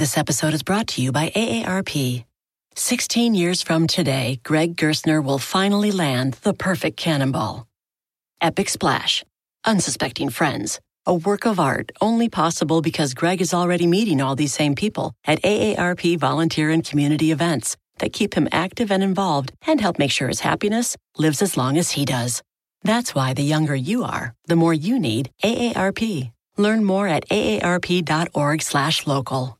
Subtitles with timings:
[0.00, 2.24] This episode is brought to you by AARP.
[2.74, 7.68] 16 years from today, Greg Gerstner will finally land the perfect cannonball.
[8.40, 9.22] Epic Splash.
[9.66, 10.80] Unsuspecting Friends.
[11.04, 15.12] A work of art only possible because Greg is already meeting all these same people
[15.26, 20.12] at AARP volunteer and community events that keep him active and involved and help make
[20.12, 22.40] sure his happiness lives as long as he does.
[22.84, 26.32] That's why the younger you are, the more you need AARP.
[26.56, 29.59] Learn more at aarp.org/local.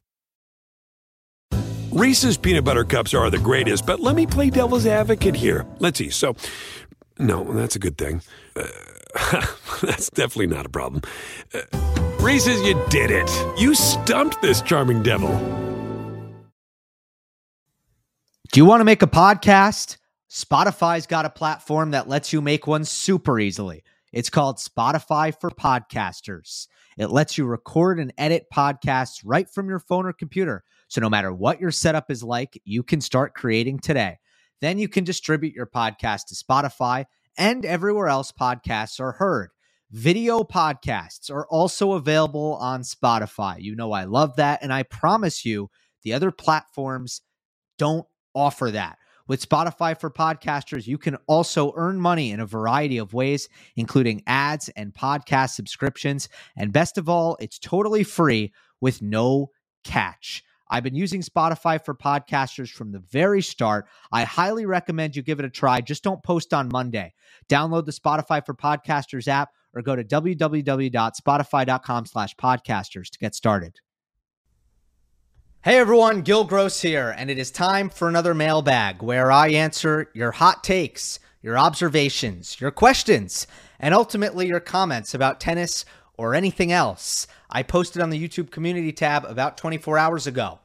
[1.93, 5.67] Reese's peanut butter cups are the greatest, but let me play devil's advocate here.
[5.81, 6.09] Let's see.
[6.11, 6.37] So,
[7.19, 8.23] no, that's a good thing.
[8.55, 8.67] Uh,
[9.83, 11.03] that's definitely not a problem.
[11.53, 11.63] Uh,
[12.21, 13.29] Reese's, you did it.
[13.59, 15.37] You stumped this charming devil.
[18.53, 19.97] Do you want to make a podcast?
[20.31, 23.83] Spotify's got a platform that lets you make one super easily.
[24.13, 26.69] It's called Spotify for Podcasters.
[26.97, 30.63] It lets you record and edit podcasts right from your phone or computer.
[30.91, 34.19] So no matter what your setup is like, you can start creating today.
[34.61, 37.05] Then you can distribute your podcast to Spotify
[37.39, 39.51] and everywhere else podcasts are heard.
[39.93, 43.63] Video podcasts are also available on Spotify.
[43.63, 44.63] You know, I love that.
[44.63, 45.71] And I promise you,
[46.03, 47.23] the other platforms
[47.79, 48.99] don't offer that.
[49.29, 54.25] With Spotify for podcasters, you can also earn money in a variety of ways, including
[54.27, 56.29] ads and podcast subscriptions.
[56.57, 59.51] And best of all, it's totally free with no
[59.85, 60.43] catch.
[60.71, 63.89] I've been using Spotify for podcasters from the very start.
[64.13, 65.81] I highly recommend you give it a try.
[65.81, 67.13] Just don't post on Monday.
[67.49, 73.81] Download the Spotify for Podcasters app or go to www.spotify.com slash podcasters to get started.
[75.63, 80.09] Hey everyone, Gill Gross here, and it is time for another mailbag where I answer
[80.15, 83.47] your hot takes, your observations, your questions,
[83.79, 85.85] and ultimately your comments about tennis
[86.17, 87.27] or anything else.
[87.51, 90.60] I posted on the YouTube community tab about 24 hours ago.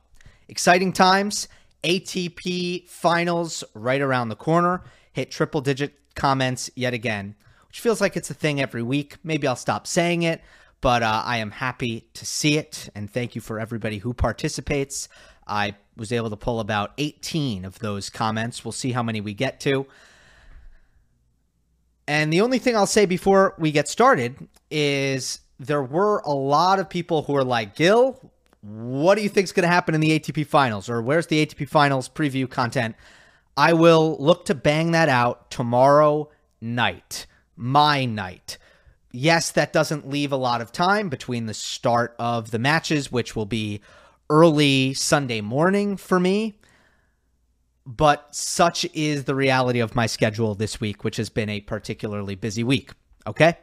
[0.48, 1.48] Exciting times.
[1.84, 4.84] ATP finals right around the corner.
[5.14, 7.36] Hit triple digit comments yet again,
[7.68, 9.18] which feels like it's a thing every week.
[9.24, 10.42] Maybe I'll stop saying it,
[10.82, 12.90] but uh, I am happy to see it.
[12.96, 15.08] And thank you for everybody who participates.
[15.48, 18.66] I was able to pull about 18 of those comments.
[18.66, 19.86] We'll see how many we get to.
[22.08, 26.80] And the only thing I'll say before we get started is there were a lot
[26.80, 28.32] of people who are like, Gill,
[28.66, 30.90] what do you think is going to happen in the ATP finals?
[30.90, 32.96] Or where's the ATP finals preview content?
[33.56, 38.58] I will look to bang that out tomorrow night, my night.
[39.12, 43.36] Yes, that doesn't leave a lot of time between the start of the matches, which
[43.36, 43.82] will be
[44.32, 46.58] early Sunday morning for me.
[47.86, 52.34] But such is the reality of my schedule this week, which has been a particularly
[52.34, 52.94] busy week.
[53.28, 53.60] Okay?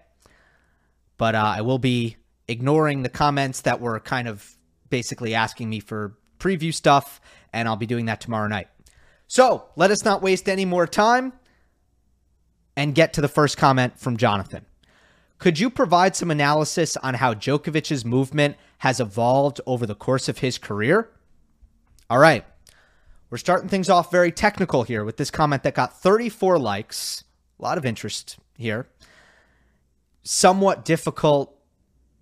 [1.19, 4.57] But uh, I will be ignoring the comments that were kind of
[4.93, 7.21] basically asking me for preview stuff,
[7.53, 8.69] and I'll be doing that tomorrow night.
[9.27, 11.33] So let us not waste any more time
[12.77, 14.67] and get to the first comment from Jonathan.
[15.39, 20.39] Could you provide some analysis on how Djokovic's movement has evolved over the course of
[20.39, 21.09] his career?
[22.11, 22.45] All right.
[23.31, 27.25] We're starting things off very technical here with this comment that got 34 likes.
[27.59, 28.87] A lot of interest here
[30.23, 31.59] somewhat difficult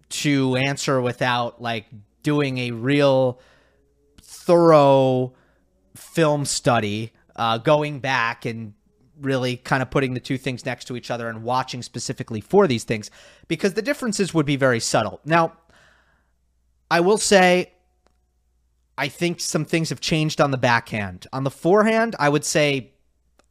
[0.08, 1.87] to answer without like
[2.22, 3.41] doing a real
[4.22, 5.34] thorough
[5.97, 8.75] film study, uh, going back and
[9.20, 12.66] really kind of putting the two things next to each other and watching specifically for
[12.66, 13.10] these things
[13.48, 15.20] because the differences would be very subtle.
[15.25, 15.53] Now,
[16.91, 17.72] I will say,
[18.97, 21.26] I think some things have changed on the backhand.
[21.32, 22.92] On the forehand, I would say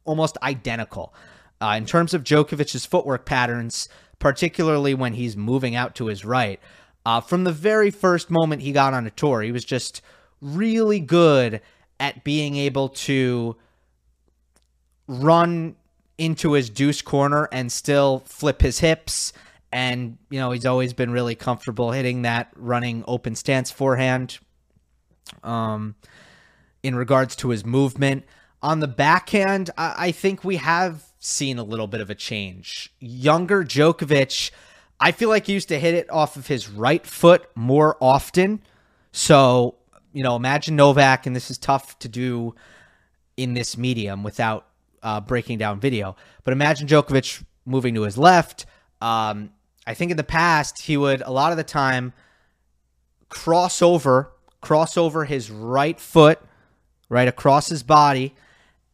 [0.04, 1.14] almost identical.
[1.60, 3.88] Uh, in terms of Djokovic's footwork patterns,
[4.18, 6.60] particularly when he's moving out to his right.
[7.04, 10.02] Uh, from the very first moment he got on a tour, he was just
[10.40, 11.60] really good
[11.98, 13.56] at being able to
[15.06, 15.76] run
[16.18, 19.32] into his deuce corner and still flip his hips.
[19.72, 24.38] And, you know, he's always been really comfortable hitting that running open stance forehand.
[25.42, 25.94] Um,
[26.82, 28.24] in regards to his movement,
[28.62, 32.92] on the backhand, I, I think we have seen a little bit of a change.
[32.98, 34.50] Younger Djokovic,
[35.00, 38.60] I feel like he used to hit it off of his right foot more often.
[39.12, 39.76] So,
[40.12, 42.54] you know, imagine Novak, and this is tough to do
[43.36, 44.66] in this medium without
[45.02, 46.14] uh, breaking down video,
[46.44, 48.66] but imagine Djokovic moving to his left.
[49.00, 49.50] Um,
[49.86, 52.12] I think in the past, he would a lot of the time
[53.30, 54.30] cross over,
[54.60, 56.38] cross over his right foot,
[57.08, 58.34] right across his body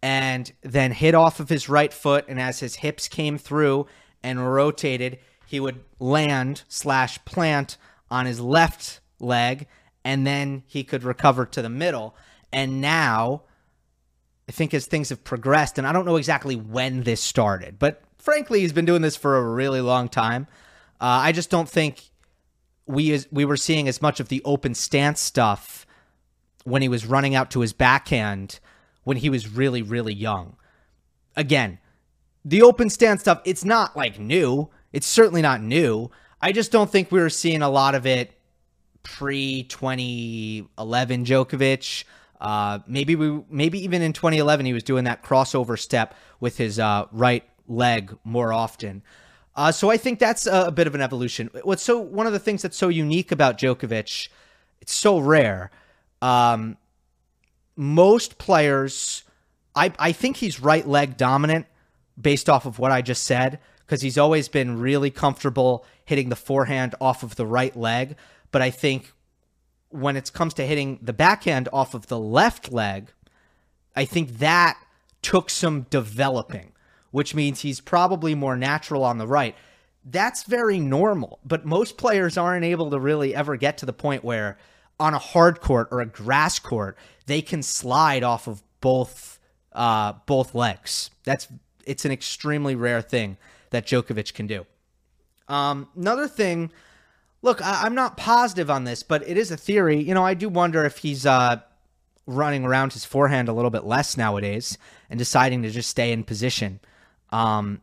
[0.02, 2.24] and then hit off of his right foot.
[2.28, 3.86] And as his hips came through
[4.22, 7.76] and rotated, he would land slash plant
[8.10, 9.66] on his left leg
[10.04, 12.14] and then he could recover to the middle.
[12.52, 13.42] And now,
[14.48, 18.02] I think as things have progressed, and I don't know exactly when this started, but
[18.18, 20.46] frankly, he's been doing this for a really long time.
[21.00, 22.10] Uh, I just don't think
[22.86, 25.86] we we were seeing as much of the open stance stuff
[26.64, 28.60] when he was running out to his backhand
[29.02, 30.56] when he was really really young.
[31.34, 31.78] Again,
[32.44, 34.70] the open stance stuff it's not like new.
[34.92, 36.10] It's certainly not new.
[36.40, 38.32] I just don't think we were seeing a lot of it
[39.02, 42.04] pre 2011 Djokovic.
[42.40, 46.78] Uh, maybe we maybe even in 2011 he was doing that crossover step with his
[46.78, 49.02] uh, right leg more often.
[49.54, 51.48] Uh, so I think that's a, a, bit of an evolution.
[51.62, 54.28] What's so one of the things that's so unique about Djokovic,
[54.82, 55.70] it's so rare.
[56.20, 56.76] Um,
[57.74, 59.24] most players,
[59.74, 61.66] I I think he's right leg dominant
[62.20, 66.36] based off of what I just said because he's always been really comfortable hitting the
[66.36, 68.16] forehand off of the right leg.
[68.50, 69.12] But I think
[69.90, 73.12] when it comes to hitting the backhand off of the left leg,
[73.94, 74.76] I think that
[75.22, 76.72] took some developing
[77.16, 79.54] which means he's probably more natural on the right.
[80.04, 84.22] That's very normal, but most players aren't able to really ever get to the point
[84.22, 84.58] where
[85.00, 89.40] on a hard court or a grass court they can slide off of both
[89.72, 91.10] uh, both legs.
[91.24, 91.48] That's
[91.86, 93.38] it's an extremely rare thing
[93.70, 94.66] that Djokovic can do.
[95.48, 96.72] Um, another thing,
[97.42, 100.00] look, I, am not positive on this, but it is a theory.
[100.00, 101.60] You know, I do wonder if he's uh,
[102.26, 104.76] running around his forehand a little bit less nowadays
[105.08, 106.80] and deciding to just stay in position.
[107.30, 107.80] Um,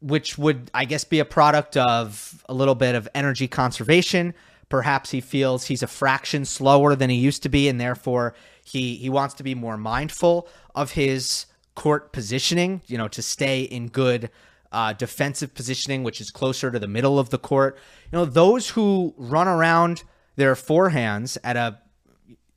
[0.00, 4.34] which would, I guess, be a product of a little bit of energy conservation.
[4.68, 8.34] Perhaps he feels he's a fraction slower than he used to be, and therefore
[8.64, 12.82] he he wants to be more mindful of his court positioning.
[12.86, 14.30] You know, to stay in good
[14.70, 17.78] uh, defensive positioning, which is closer to the middle of the court.
[18.10, 20.04] You know, those who run around
[20.36, 21.78] their forehands at a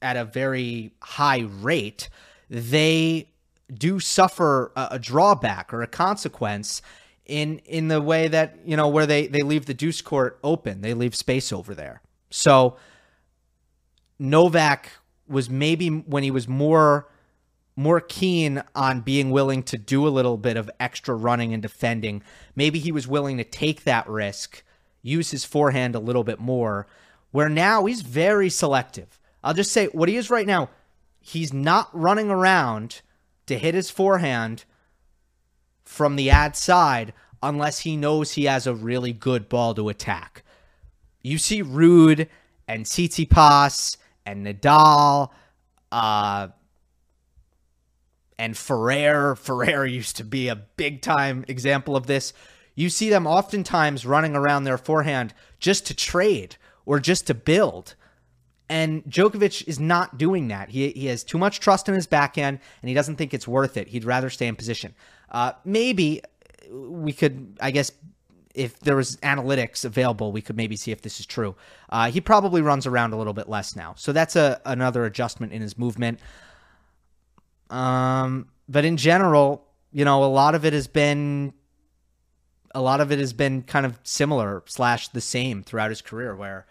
[0.02, 2.10] at a very high rate
[2.50, 3.30] they
[3.74, 6.82] do suffer a, a drawback or a consequence
[7.26, 10.82] in in the way that you know where they they leave the deuce court open
[10.82, 12.78] they leave space over there so
[14.20, 14.92] novak
[15.28, 17.10] was maybe when he was more
[17.76, 22.22] more keen on being willing to do a little bit of extra running and defending
[22.56, 24.64] maybe he was willing to take that risk
[25.02, 26.88] use his forehand a little bit more
[27.32, 30.70] where now he's very selective i'll just say what he is right now
[31.20, 33.02] he's not running around
[33.48, 34.66] to hit his forehand
[35.84, 40.44] from the ad side unless he knows he has a really good ball to attack.
[41.22, 42.28] You see Ruud
[42.68, 45.30] and Tsitsipas and Nadal
[45.92, 46.48] uh,
[48.38, 49.36] and Ferrer.
[49.36, 52.34] Ferrer used to be a big time example of this.
[52.76, 57.96] You see them oftentimes running around their forehand just to trade or just to build.
[58.68, 60.70] And Djokovic is not doing that.
[60.70, 63.78] He, he has too much trust in his backhand, and he doesn't think it's worth
[63.78, 63.88] it.
[63.88, 64.96] He'd rather stay in position.
[65.32, 66.22] Uh, maybe
[66.72, 67.92] we could, I guess,
[68.56, 71.56] if there was analytics available, we could maybe see if this is true.
[71.90, 75.52] Uh, he probably runs around a little bit less now, so that's a another adjustment
[75.52, 76.20] in his movement.
[77.70, 81.54] Um, but in general, you know, a lot of it has been
[82.74, 86.36] a lot of it has been kind of similar slash the same throughout his career,
[86.36, 86.66] where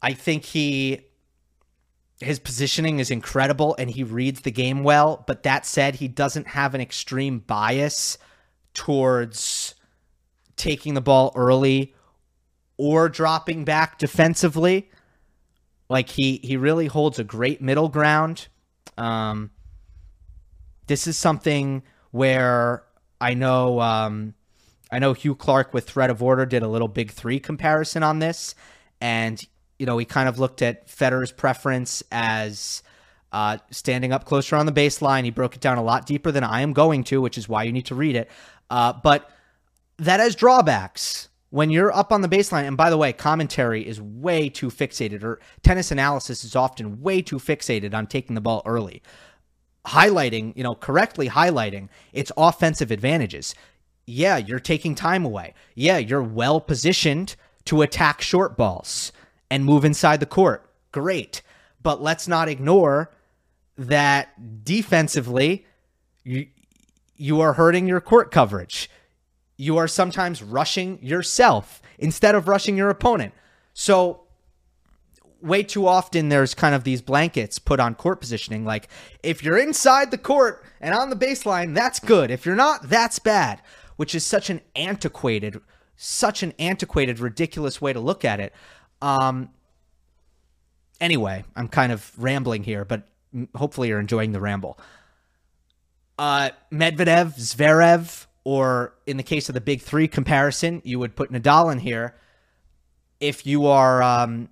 [0.00, 1.04] I think he
[2.20, 6.48] his positioning is incredible and he reads the game well, but that said, he doesn't
[6.48, 8.18] have an extreme bias
[8.74, 9.74] towards
[10.56, 11.94] taking the ball early
[12.76, 14.90] or dropping back defensively.
[15.88, 18.48] Like he he really holds a great middle ground.
[18.98, 19.50] Um,
[20.86, 22.84] this is something where
[23.20, 24.34] I know um,
[24.90, 28.18] I know Hugh Clark with Threat of Order did a little big three comparison on
[28.18, 28.54] this,
[29.00, 29.42] and
[29.78, 32.82] you know, he kind of looked at Federer's preference as
[33.32, 35.24] uh, standing up closer on the baseline.
[35.24, 37.62] He broke it down a lot deeper than I am going to, which is why
[37.62, 38.28] you need to read it.
[38.70, 39.30] Uh, but
[39.98, 42.66] that has drawbacks when you're up on the baseline.
[42.66, 47.22] And by the way, commentary is way too fixated, or tennis analysis is often way
[47.22, 49.02] too fixated on taking the ball early.
[49.86, 53.54] Highlighting, you know, correctly highlighting its offensive advantages.
[54.06, 55.54] Yeah, you're taking time away.
[55.74, 57.36] Yeah, you're well positioned
[57.66, 59.12] to attack short balls
[59.50, 60.70] and move inside the court.
[60.92, 61.42] Great.
[61.82, 63.10] But let's not ignore
[63.76, 65.64] that defensively,
[66.24, 66.48] you,
[67.16, 68.90] you are hurting your court coverage.
[69.58, 73.34] You are sometimes rushing yourself instead of rushing your opponent.
[73.74, 74.22] So,
[75.42, 78.88] way too often there's kind of these blankets put on court positioning like
[79.22, 83.20] if you're inside the court and on the baseline that's good if you're not that's
[83.20, 83.62] bad
[83.94, 85.60] which is such an antiquated
[86.00, 88.54] such an antiquated, ridiculous way to look at it.
[89.02, 89.50] Um,
[91.00, 93.08] anyway, I'm kind of rambling here, but
[93.56, 94.78] hopefully you're enjoying the ramble.
[96.16, 101.30] Uh, Medvedev, Zverev, or in the case of the big three comparison, you would put
[101.30, 102.14] Nadal in here.
[103.20, 104.48] If you are um,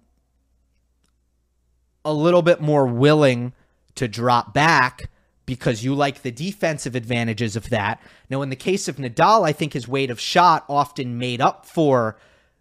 [2.05, 3.55] a little bit more willing
[3.95, 5.09] to drop back
[5.47, 8.03] because you like the defensive advantages of that.
[8.29, 11.65] Now, in the case of Nadal, I think his weight of shot often made up
[11.65, 12.19] for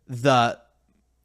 [0.08, 0.58] the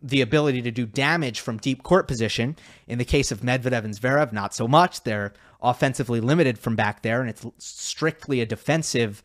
[0.02, 2.56] the ability to do damage from deep court position.
[2.88, 5.04] In the case of Medvedev and Zverev, not so much.
[5.04, 9.22] They're offensively limited from back there, and it's strictly a defensive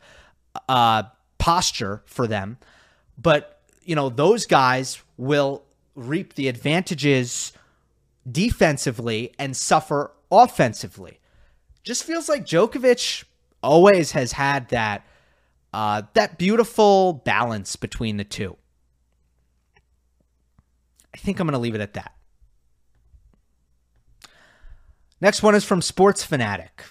[0.68, 1.04] uh,
[1.38, 2.58] posture for them.
[3.18, 5.62] But you know, those guys will
[5.94, 7.52] reap the advantages
[8.30, 11.20] defensively and suffer offensively.
[11.82, 13.24] Just feels like Djokovic
[13.62, 15.06] always has had that
[15.72, 18.56] uh, that beautiful balance between the two.
[21.14, 22.12] I think I'm going to leave it at that.
[25.20, 26.84] Next one is from Sports Fanatic.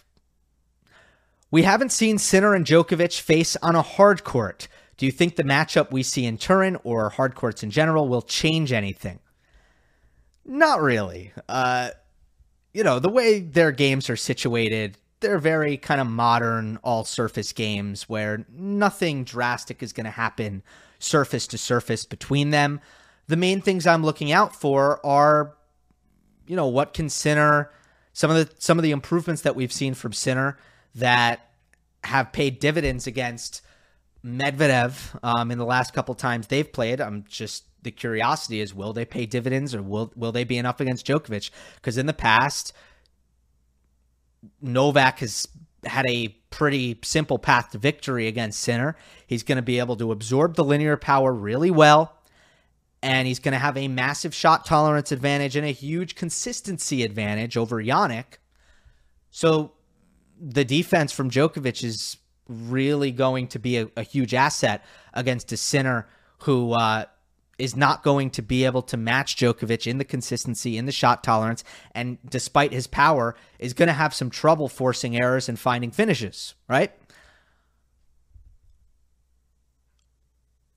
[1.51, 4.67] We haven't seen Sinner and Djokovic face on a hard court.
[4.97, 8.21] Do you think the matchup we see in Turin or hard courts in general will
[8.21, 9.19] change anything?
[10.45, 11.33] Not really.
[11.49, 11.89] Uh,
[12.73, 17.51] you know, the way their games are situated, they're very kind of modern, all surface
[17.51, 20.63] games where nothing drastic is going to happen
[20.99, 22.79] surface to surface between them.
[23.27, 25.55] The main things I'm looking out for are,
[26.47, 27.71] you know, what can Sinner,
[28.13, 30.57] some of the some of the improvements that we've seen from Sinner
[30.95, 31.51] that
[32.03, 33.61] have paid dividends against
[34.25, 36.99] Medvedev um, in the last couple times they've played.
[36.99, 40.79] I'm just the curiosity is will they pay dividends or will will they be enough
[40.79, 41.51] against Djokovic?
[41.75, 42.73] Because in the past,
[44.61, 45.47] Novak has
[45.85, 48.95] had a pretty simple path to victory against Sinner.
[49.27, 52.17] He's going to be able to absorb the linear power really well,
[53.03, 57.55] and he's going to have a massive shot tolerance advantage and a huge consistency advantage
[57.55, 58.39] over Jannik.
[59.29, 59.74] So
[60.45, 65.57] the defense from Djokovic is really going to be a, a huge asset against a
[65.57, 66.07] Sinner
[66.43, 67.05] who uh,
[67.57, 71.23] is not going to be able to match Djokovic in the consistency, in the shot
[71.23, 71.63] tolerance,
[71.95, 76.53] and despite his power, is going to have some trouble forcing errors and finding finishes,
[76.67, 76.91] right?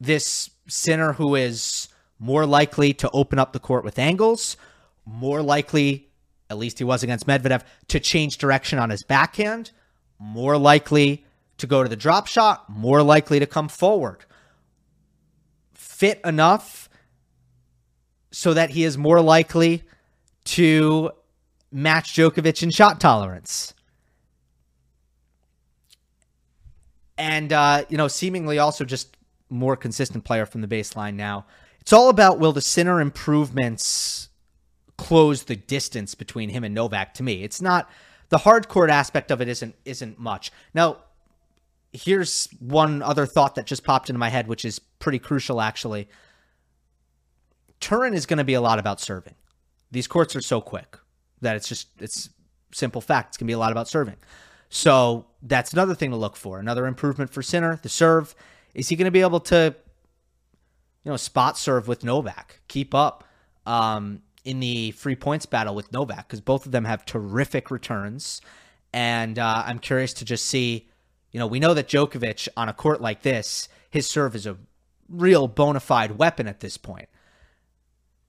[0.00, 4.56] This Sinner who is more likely to open up the court with angles,
[5.04, 6.07] more likely,
[6.50, 9.70] at least he was against Medvedev, to change direction on his backhand,
[10.18, 11.24] more likely
[11.58, 14.24] to go to the drop shot, more likely to come forward
[15.98, 16.88] fit enough
[18.30, 19.82] so that he is more likely
[20.44, 21.10] to
[21.72, 23.74] match Djokovic in shot tolerance.
[27.16, 29.16] And, uh, you know, seemingly also just
[29.50, 31.46] more consistent player from the baseline now.
[31.80, 34.27] It's all about will the Sinner improvements
[34.98, 37.42] close the distance between him and Novak to me.
[37.42, 37.88] It's not
[38.28, 40.52] the hard court aspect of it isn't isn't much.
[40.74, 40.98] Now,
[41.92, 46.08] here's one other thought that just popped into my head, which is pretty crucial actually.
[47.80, 49.36] Turin is going to be a lot about serving.
[49.90, 50.98] These courts are so quick
[51.40, 52.28] that it's just it's
[52.72, 53.30] simple fact.
[53.30, 54.16] It's going to be a lot about serving.
[54.68, 56.58] So that's another thing to look for.
[56.58, 58.34] Another improvement for Sinner, the serve.
[58.74, 59.74] Is he going to be able to,
[61.04, 63.24] you know, spot serve with Novak, keep up
[63.64, 66.26] um, in the free points battle with Novak?
[66.28, 68.40] Because both of them have terrific returns,
[68.92, 70.88] and uh, I'm curious to just see
[71.32, 74.56] you know, we know that Djokovic on a court like this, his serve is a
[75.08, 77.08] real bona fide weapon at this point.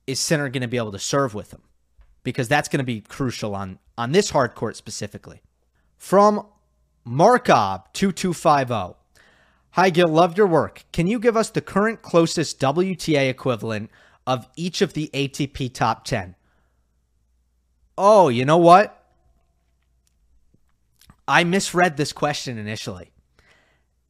[0.08, 1.62] Is Sinner going to be able to serve with him?
[2.24, 5.42] Because that's going to be crucial on on this hard court specifically.
[5.98, 6.46] From
[7.06, 8.98] Markov 2250.
[9.72, 10.84] Hi Gill, loved your work.
[10.92, 13.92] Can you give us the current closest WTA equivalent
[14.30, 16.36] of each of the ATP top 10?
[17.98, 18.96] Oh, you know what?
[21.28, 23.12] I misread this question initially.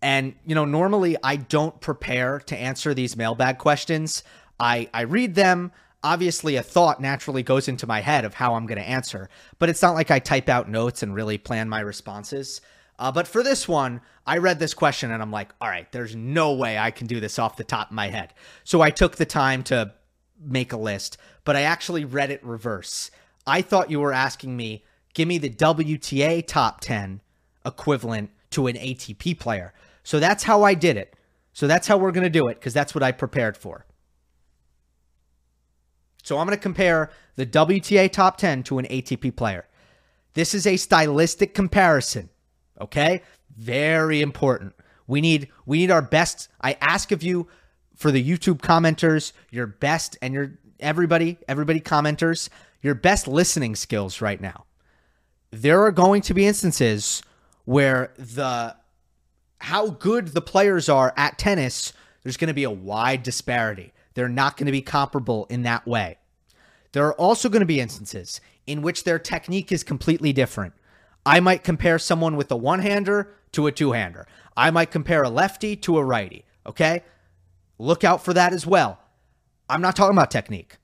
[0.02, 4.24] And, you know, normally I don't prepare to answer these mailbag questions.
[4.60, 5.72] I, I read them.
[6.04, 9.70] Obviously, a thought naturally goes into my head of how I'm going to answer, but
[9.70, 12.60] it's not like I type out notes and really plan my responses.
[12.98, 16.16] Uh, but for this one, I read this question and I'm like, all right, there's
[16.16, 18.34] no way I can do this off the top of my head.
[18.66, 19.94] So I took the time to
[20.40, 23.12] make a list, but I actually read it reverse.
[23.46, 27.22] I thought you were asking me give me the WTA top 10
[27.66, 29.74] equivalent to an ATP player.
[30.04, 31.16] So that's how I did it.
[31.54, 33.86] So that's how we're going to do it because that's what I prepared for.
[36.24, 39.66] So I'm going to compare the WTA top 10 to an ATP player.
[40.34, 42.30] This is a stylistic comparison,
[42.80, 43.24] okay?
[43.58, 44.76] Very important.
[45.08, 46.50] We need we need our best.
[46.62, 47.48] I ask of you
[48.00, 52.48] for the YouTube commenters, your best and your everybody, everybody commenters,
[52.82, 54.66] your best listening skills right now.
[55.52, 57.22] There are going to be instances
[57.66, 58.76] where the
[59.60, 61.92] how good the players are at tennis,
[62.24, 63.92] there's going to be a wide disparity.
[64.14, 66.18] They're not going to be comparable in that way.
[66.94, 70.74] There are also going to be instances in which their technique is completely different.
[71.26, 74.26] I might compare someone with a one hander to a two hander.
[74.56, 76.46] I might compare a lefty to a righty.
[76.66, 77.04] Okay.
[77.80, 79.00] Look out for that as well.
[79.70, 80.78] I'm not talking about technique.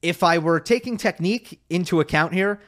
[0.00, 2.60] If I were taking technique into account here,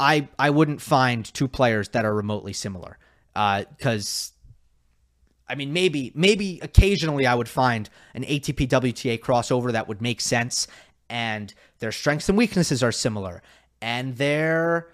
[0.00, 2.98] I, I wouldn't find two players that are remotely similar.
[3.34, 4.32] Because,
[5.48, 10.00] uh, I mean, maybe maybe occasionally I would find an ATP WTA crossover that would
[10.00, 10.66] make sense,
[11.08, 13.42] and their strengths and weaknesses are similar,
[13.80, 14.88] and their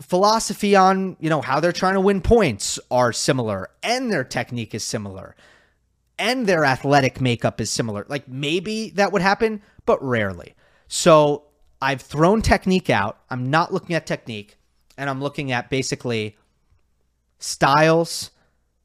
[0.00, 4.74] philosophy on you know how they're trying to win points are similar and their technique
[4.74, 5.36] is similar
[6.18, 10.54] and their athletic makeup is similar like maybe that would happen but rarely
[10.88, 11.44] so
[11.82, 14.56] i've thrown technique out i'm not looking at technique
[14.96, 16.36] and i'm looking at basically
[17.38, 18.30] styles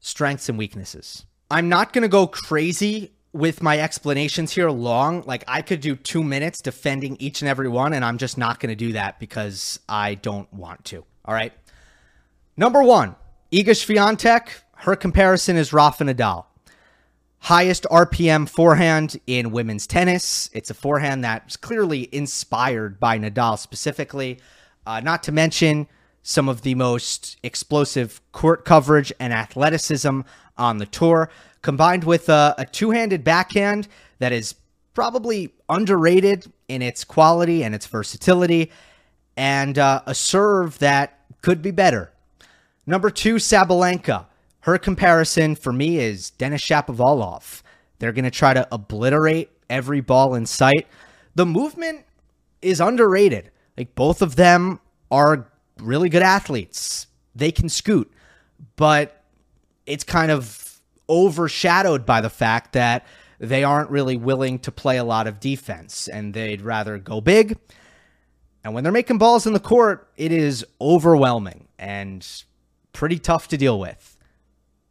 [0.00, 5.22] strengths and weaknesses i'm not going to go crazy with my explanations here long.
[5.26, 8.60] Like I could do two minutes defending each and every one, and I'm just not
[8.60, 11.04] going to do that because I don't want to.
[11.24, 11.52] All right.
[12.56, 13.14] Number one,
[13.52, 14.48] Iga Swiatek.
[14.76, 16.46] Her comparison is Rafa Nadal.
[17.40, 20.50] Highest RPM forehand in women's tennis.
[20.52, 24.38] It's a forehand that's clearly inspired by Nadal specifically.
[24.86, 25.88] Uh, not to mention
[26.22, 30.20] some of the most explosive court coverage and athleticism
[30.58, 31.30] on the tour
[31.62, 34.54] combined with a, a two handed backhand that is
[34.94, 38.70] probably underrated in its quality and its versatility,
[39.36, 42.12] and uh, a serve that could be better.
[42.86, 44.26] Number two, Sabalenka.
[44.62, 47.62] Her comparison for me is Denis Shapovalov.
[47.98, 50.86] They're going to try to obliterate every ball in sight.
[51.34, 52.04] The movement
[52.60, 53.50] is underrated.
[53.78, 57.06] Like both of them are really good athletes.
[57.34, 58.12] They can scoot,
[58.76, 59.24] but
[59.86, 63.06] it's kind of overshadowed by the fact that
[63.38, 67.58] they aren't really willing to play a lot of defense and they'd rather go big.
[68.62, 72.26] And when they're making balls in the court, it is overwhelming and
[72.92, 74.18] pretty tough to deal with.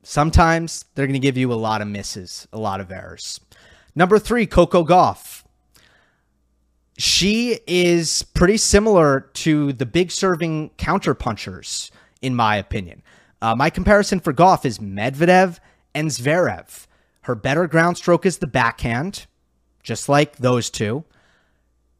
[0.10, 3.39] Sometimes they're going to give you a lot of misses, a lot of errors.
[3.93, 5.43] Number three, Coco Gauff.
[6.98, 11.91] She is pretty similar to the big serving counterpunchers,
[12.24, 13.04] in my opinion.
[13.39, 15.60] Uh, my comparison for Gauff is Medvedev
[15.93, 16.88] and Zverev.
[17.22, 19.28] Her better ground stroke is the backhand,
[19.84, 21.04] just like those two.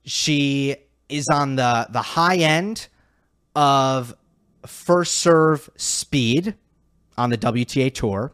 [0.04, 0.78] She
[1.10, 2.88] is on the the high end
[3.56, 4.15] of
[4.65, 6.56] first serve speed
[7.19, 8.32] on the WTA tour.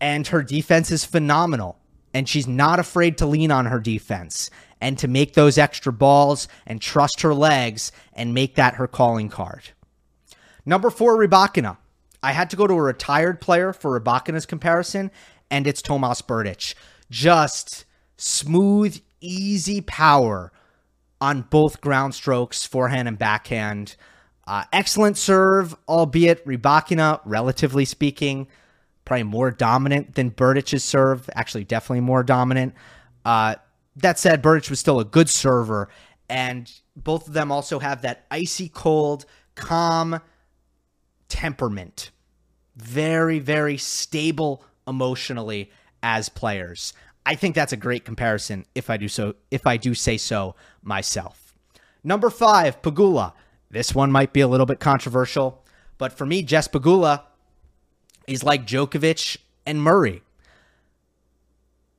[0.00, 1.78] And her defense is phenomenal.
[2.14, 6.48] And she's not afraid to lean on her defense and to make those extra balls
[6.66, 9.70] and trust her legs and make that her calling card.
[10.64, 11.78] Number four, Rybakina.
[12.22, 15.10] I had to go to a retired player for Rybakina's comparison,
[15.50, 16.74] and it's Tomas Berdych.
[17.10, 17.84] Just
[18.16, 20.52] smooth, easy power
[21.20, 23.96] on both ground strokes, forehand and backhand.
[24.48, 28.48] Uh, excellent serve, albeit Rybakina, relatively speaking,
[29.04, 31.28] probably more dominant than Berdych's serve.
[31.34, 32.72] Actually, definitely more dominant.
[33.26, 33.56] Uh,
[33.96, 35.90] that said, Berdych was still a good server,
[36.30, 40.18] and both of them also have that icy cold, calm
[41.28, 42.10] temperament.
[42.74, 45.70] Very, very stable emotionally
[46.02, 46.94] as players.
[47.26, 50.54] I think that's a great comparison if I do so if I do say so
[50.82, 51.54] myself.
[52.02, 53.34] Number 5, Pegula.
[53.70, 55.62] This one might be a little bit controversial,
[55.98, 57.22] but for me Jess Pegula
[58.26, 60.22] is like Djokovic and Murray.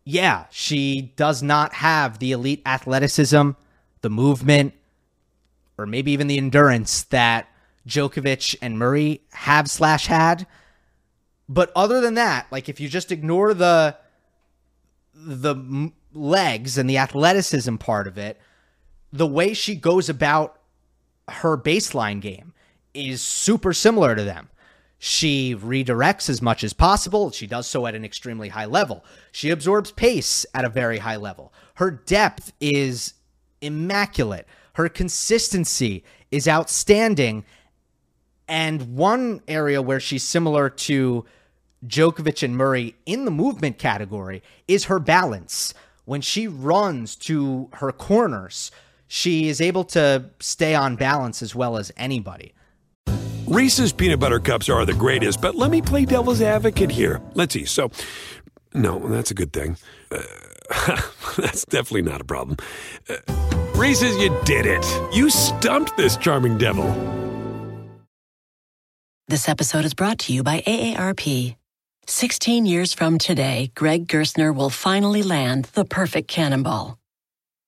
[0.03, 3.51] Yeah, she does not have the elite athleticism,
[4.01, 4.73] the movement,
[5.77, 7.47] or maybe even the endurance that
[7.87, 10.47] Djokovic and Murray have slash had.
[11.47, 13.97] But other than that, like if you just ignore the
[15.13, 18.39] the legs and the athleticism part of it,
[19.11, 20.58] the way she goes about
[21.31, 22.53] her baseline game
[22.93, 24.49] is super similar to them.
[24.97, 27.31] She redirects as much as possible.
[27.31, 29.05] She does so at an extremely high level.
[29.31, 31.53] She absorbs pace at a very high level.
[31.75, 33.13] Her depth is
[33.61, 34.45] immaculate.
[34.73, 37.45] Her consistency is outstanding.
[38.47, 41.25] And one area where she's similar to
[41.85, 45.73] Djokovic and Murray in the movement category is her balance.
[46.03, 48.71] When she runs to her corners,
[49.09, 52.53] she is able to stay on balance as well as anybody.
[53.47, 57.19] Reese's peanut butter cups are the greatest, but let me play devil's advocate here.
[57.33, 57.65] Let's see.
[57.65, 57.89] So,
[58.75, 59.75] No, that's a good thing.
[60.11, 60.21] Uh,
[61.37, 62.57] that's definitely not a problem.
[63.09, 63.15] Uh,
[63.73, 64.85] Reese's, you did it.
[65.11, 66.85] You stumped this charming devil.
[69.27, 71.55] This episode is brought to you by AARP.
[72.05, 76.99] 16 years from today, Greg Gerstner will finally land the perfect cannonball.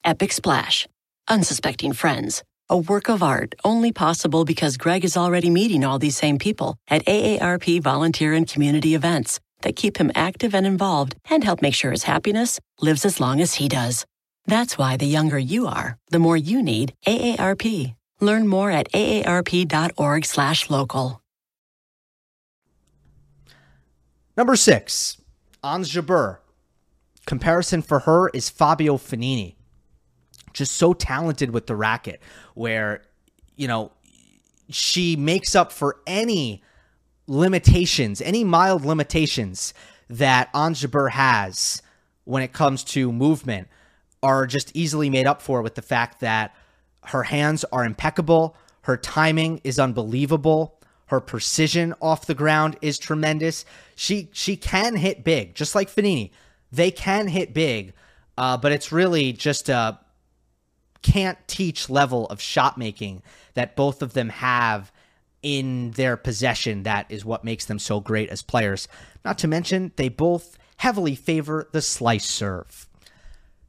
[0.04, 0.88] Epic Splash.
[1.32, 2.44] Unsuspecting Friends.
[2.70, 6.76] A work of art only possible because Greg is already meeting all these same people
[6.90, 11.74] at AARP volunteer and community events that keep him active and involved and help make
[11.74, 14.06] sure his happiness lives as long as he does.
[14.46, 17.96] That's why the younger you are, the more you need AARP.
[18.20, 21.22] Learn more at aarp.org/local.
[24.36, 25.16] Number six,
[25.64, 26.40] Ons Jabeur.
[27.26, 29.56] Comparison for her is Fabio Fognini.
[30.54, 32.22] Just so talented with the racket,
[32.54, 33.04] where,
[33.56, 33.92] you know,
[34.70, 36.64] she makes up for any
[37.28, 39.74] limitations, any mild limitations
[40.10, 41.82] that Ons has
[42.26, 43.68] when it comes to movement
[44.24, 46.56] are just easily made up for with the fact that
[47.06, 53.66] her hands are impeccable, her timing is unbelievable, her precision off the ground is tremendous.
[53.96, 56.32] She she can hit big, just like Fognini.
[56.72, 57.94] They can hit big,
[58.38, 60.00] uh, but it's really just a
[61.02, 64.92] can't teach level of shot making that both of them have
[65.42, 66.84] in their possession.
[66.84, 68.88] That is what makes them so great as players.
[69.26, 72.88] Not to mention, they both heavily favor the slice serve.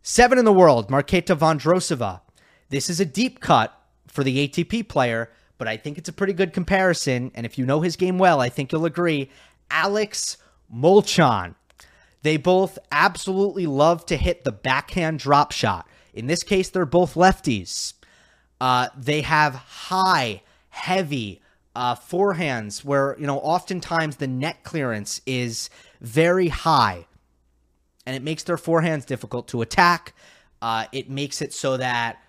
[0.02, 2.20] Seven in the world, Marketa Vondrousova.
[2.68, 3.72] This is a deep cut
[4.08, 7.30] for the ATP player, but I think it's a pretty good comparison.
[7.34, 9.30] And if you know his game well, I think you'll agree.
[9.70, 10.36] Alex
[10.74, 11.54] Molcan.
[12.22, 15.88] They both absolutely love to hit the backhand drop shot.
[16.12, 17.94] In this case, they're both lefties.
[18.60, 21.40] Uh, they have high, heavy
[21.74, 25.70] uh, forehands where, you know, oftentimes the net clearance is
[26.00, 27.06] very high
[28.06, 30.14] and it makes their forehands difficult to attack.
[30.60, 32.22] Uh, it makes it so that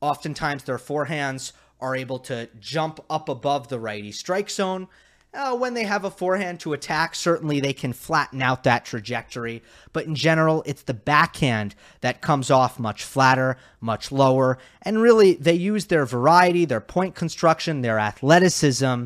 [0.00, 4.86] oftentimes their forehands are able to jump up above the righty strike zone.
[5.32, 9.62] Uh, when they have a forehand to attack, certainly they can flatten out that trajectory.
[9.92, 14.58] But in general, it's the backhand that comes off much flatter, much lower.
[14.82, 19.04] And really, they use their variety, their point construction, their athleticism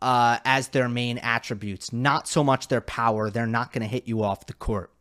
[0.00, 3.28] uh, as their main attributes, not so much their power.
[3.28, 4.92] They're not going to hit you off the court.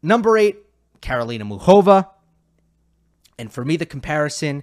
[0.00, 0.58] Number eight,
[1.00, 2.08] Karolina Muchova.
[3.36, 4.62] And for me, the comparison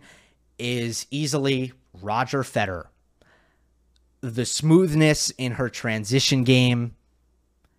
[0.57, 2.85] is easily Roger Federer.
[4.21, 6.95] The smoothness in her transition game,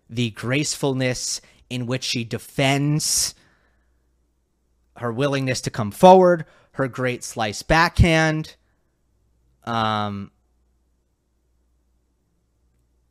[0.09, 3.35] the gracefulness in which she defends,
[4.97, 8.55] her willingness to come forward, her great slice backhand.
[9.63, 10.31] Um,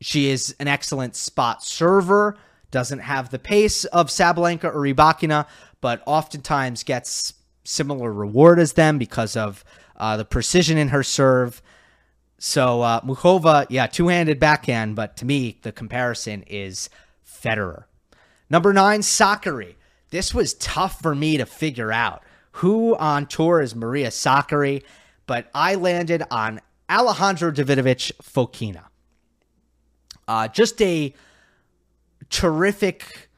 [0.01, 2.37] she is an excellent spot server
[2.71, 5.47] doesn't have the pace of Sabalenka or Rybakina,
[5.81, 9.65] but oftentimes gets similar reward as them because of
[9.97, 11.61] uh, the precision in her serve.
[12.43, 16.89] So uh, Muchova, yeah, two-handed backhand, but to me the comparison is
[17.25, 17.85] Federer.
[18.49, 19.75] Number nine, Sakkari.
[20.09, 22.23] This was tough for me to figure out
[22.53, 24.83] who on tour is Maria Sakkari,
[25.27, 28.87] but I landed on Alejandro Davidovich Fokina.
[30.27, 31.15] Uh, just a
[32.31, 33.29] terrific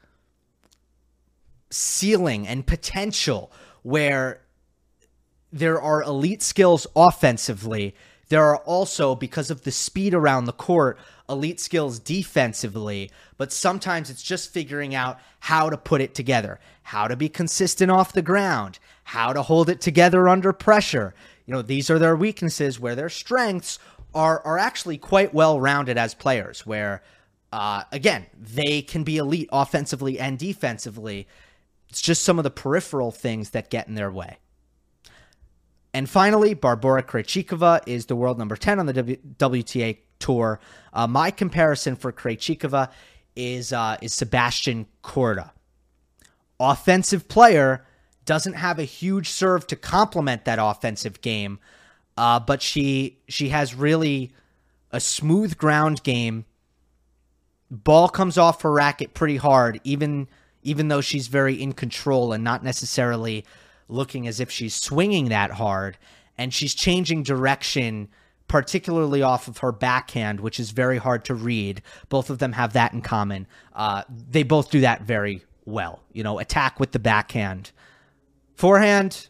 [1.69, 4.41] ceiling and potential where
[5.51, 7.95] there are elite skills offensively.
[8.29, 10.97] There are also, because of the speed around the court,
[11.29, 13.11] elite skills defensively.
[13.37, 17.91] But sometimes it's just figuring out how to put it together, how to be consistent
[17.91, 21.13] off the ground, how to hold it together under pressure.
[21.45, 23.79] You know, these are their weaknesses where their strengths
[24.13, 27.01] are, are actually quite well rounded as players, where
[27.53, 31.27] uh, again, they can be elite offensively and defensively.
[31.87, 34.37] It's just some of the peripheral things that get in their way.
[35.93, 40.59] And finally, Barbora Krejcikova is the world number 10 on the w- WTA tour.
[40.91, 42.89] Uh, my comparison for Krejcikova
[43.35, 45.51] is uh, is Sebastian Korda.
[46.59, 47.85] Offensive player
[48.25, 51.59] doesn't have a huge serve to complement that offensive game,
[52.17, 54.31] uh, but she she has really
[54.91, 56.45] a smooth ground game
[57.73, 60.27] ball comes off her racket pretty hard, even
[60.61, 63.43] even though she's very in control and not necessarily
[63.93, 65.97] looking as if she's swinging that hard.
[66.37, 68.09] And she's changing direction,
[68.47, 71.81] particularly off of her backhand, which is very hard to read.
[72.09, 73.47] Both of them have that in common.
[73.73, 76.01] Uh, they both do that very well.
[76.11, 77.71] You know, attack with the backhand.
[78.55, 79.27] Forehand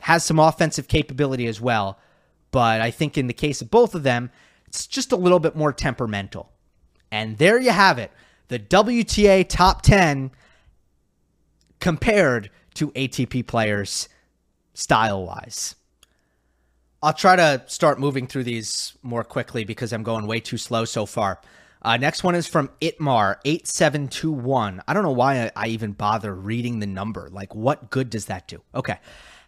[0.00, 1.98] has some offensive capability as well.
[2.50, 4.30] But I think in the case of both of them,
[4.66, 6.50] it's just a little bit more temperamental.
[7.10, 8.10] And there you have it
[8.48, 10.30] the WTA top 10
[11.80, 14.08] compared to ATP players
[14.74, 15.74] style wise.
[17.02, 20.84] I'll try to start moving through these more quickly because I'm going way too slow
[20.84, 21.40] so far.
[21.82, 24.80] Uh, next one is from Itmar8721.
[24.86, 27.28] I don't know why I, even bother reading the number.
[27.30, 28.60] Like, what good does that do?
[28.74, 28.98] Okay.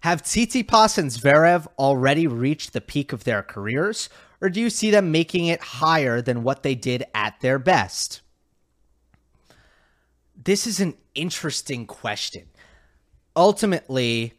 [0.03, 4.09] Have Tsitsipas and Zverev already reached the peak of their careers,
[4.41, 8.21] or do you see them making it higher than what they did at their best?
[10.43, 12.47] This is an interesting question.
[13.37, 14.35] Ultimately,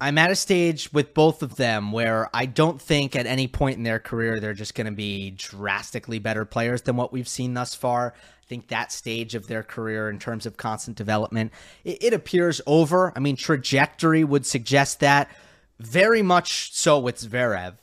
[0.00, 3.76] I'm at a stage with both of them where I don't think at any point
[3.76, 7.52] in their career they're just going to be drastically better players than what we've seen
[7.52, 8.14] thus far.
[8.16, 11.52] I think that stage of their career in terms of constant development,
[11.84, 13.12] it, it appears over.
[13.14, 15.30] I mean, trajectory would suggest that
[15.78, 17.74] very much so with Zverev.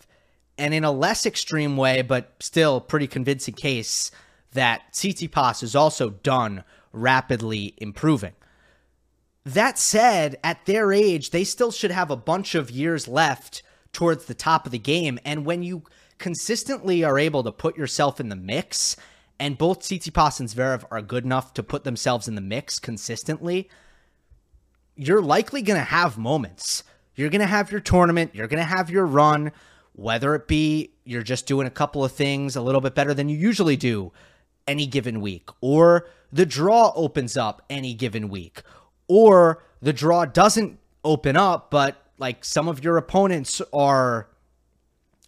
[0.58, 4.10] And in a less extreme way, but still pretty convincing case,
[4.54, 8.34] that Tsitsipas is also done rapidly improving.
[9.48, 14.26] That said, at their age, they still should have a bunch of years left towards
[14.26, 15.18] the top of the game.
[15.24, 15.84] And when you
[16.18, 18.98] consistently are able to put yourself in the mix,
[19.40, 23.70] and both Tsitsipas and Zverev are good enough to put themselves in the mix consistently,
[24.98, 26.84] you're likely going to have moments.
[27.16, 29.54] You're going to have your tournament, you're going to have your run,
[29.94, 33.30] whether it be you're just doing a couple of things a little bit better than
[33.30, 34.12] you usually do
[34.68, 38.62] any given week, or the draw opens up any given week,
[39.08, 44.28] or the draw doesn't open up, but like some of your opponents are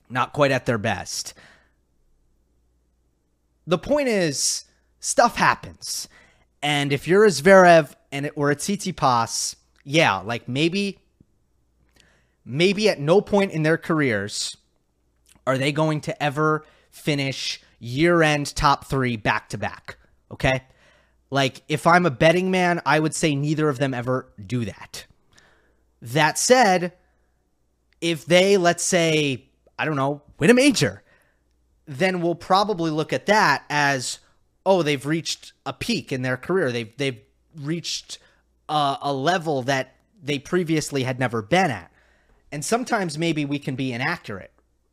[0.09, 1.33] not quite at their best.
[3.67, 4.65] The point is,
[4.99, 6.07] stuff happens.
[6.61, 10.99] And if you're a Zverev and it were a Tsitsipas, yeah, like maybe,
[12.43, 14.57] maybe at no point in their careers
[15.45, 19.97] are they going to ever finish year end top three back to back.
[20.31, 20.63] Okay.
[21.31, 25.05] Like, if I'm a betting man, I would say neither of them ever do that.
[26.01, 26.93] That said,
[28.01, 29.45] if they, let's say,
[29.77, 31.03] I don't know, win a major,
[31.85, 34.19] then we'll probably look at that as,
[34.65, 36.71] oh, they've reached a peak in their career.
[36.71, 37.19] They've they've
[37.55, 38.19] reached
[38.67, 41.91] a, a level that they previously had never been at.
[42.51, 44.51] And sometimes maybe we can be inaccurate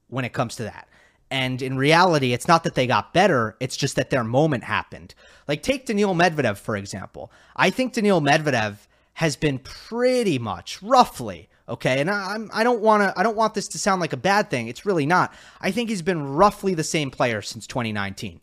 [0.09, 0.89] when it comes to that.
[1.31, 5.15] And in reality, it's not that they got better, it's just that their moment happened.
[5.49, 7.33] Like, take Daniil Medvedev, for example.
[7.57, 8.77] I think Daniil Medvedev
[9.15, 12.01] has been pretty much, roughly, okay?
[12.01, 14.51] And i'm i don't want to i don't want this to sound like a bad
[14.51, 14.69] thing.
[14.69, 15.35] It's really not.
[15.61, 18.41] I think he's been roughly the same player since 2019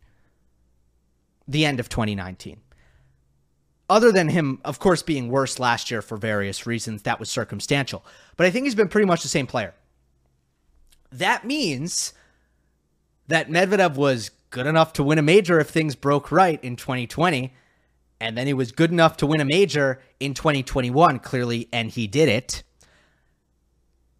[1.47, 2.61] the end of 2019
[3.89, 8.05] other than him of course being worse last year for various reasons that was circumstantial.
[8.37, 9.73] But i think he's been pretty much the same player.
[11.11, 12.13] That means
[13.33, 17.53] that Medvedev was good enough to win a major if things broke right in 2020.
[18.21, 22.07] And then he was good enough to win a major in 2021, clearly, and he
[22.07, 22.63] did it.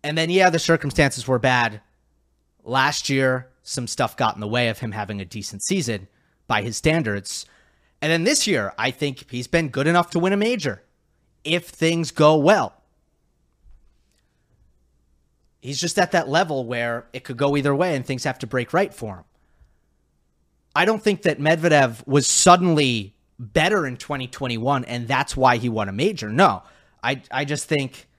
[0.04, 1.80] And then, yeah, the circumstances were bad.
[2.64, 6.08] Last year, some stuff got in the way of him having a decent season
[6.48, 7.46] by his standards.
[8.02, 10.84] And then this year, I think he's been good enough to win a major
[11.44, 12.74] if things go well.
[15.64, 18.48] He's just at that level where it could go either way and things have to
[18.48, 19.24] break right for him.
[20.76, 25.88] I don't think that Medvedev was suddenly better in 2021 and that's why he won
[25.88, 26.30] a major.
[26.30, 26.64] No.
[27.02, 28.10] I I just think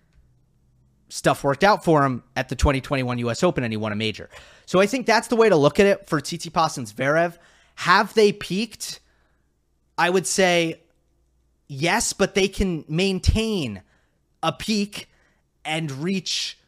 [1.11, 4.31] stuff worked out for him at the 2021 US Open and he won a major.
[4.65, 7.37] So I think that's the way to look at it for Tsitsipas and Zverev.
[7.75, 9.01] Have they peaked?
[9.99, 10.81] I would say
[11.69, 13.83] yes, but they can maintain
[14.43, 15.11] a peak
[15.63, 16.59] and reach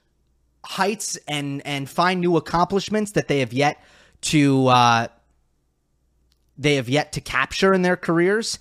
[0.66, 3.82] heights and and find new accomplishments that they have yet
[4.20, 5.08] to uh,
[6.58, 8.58] they have yet to capture in their careers,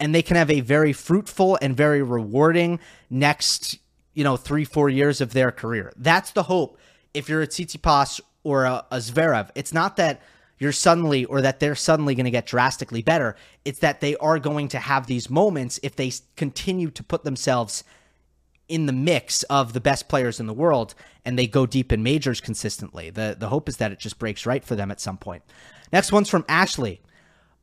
[0.00, 3.78] and they can have a very fruitful and very rewarding next
[4.14, 5.92] you know three four years of their career.
[5.96, 6.78] That's the hope.
[7.12, 10.22] If you're a Tsitsipas or a, a Zverev, it's not that
[10.58, 13.36] you're suddenly or that they're suddenly going to get drastically better.
[13.64, 17.84] It's that they are going to have these moments if they continue to put themselves
[18.72, 20.94] in the mix of the best players in the world
[21.26, 23.10] and they go deep in majors consistently.
[23.10, 25.42] The the hope is that it just breaks right for them at some point.
[25.92, 27.02] Next one's from Ashley.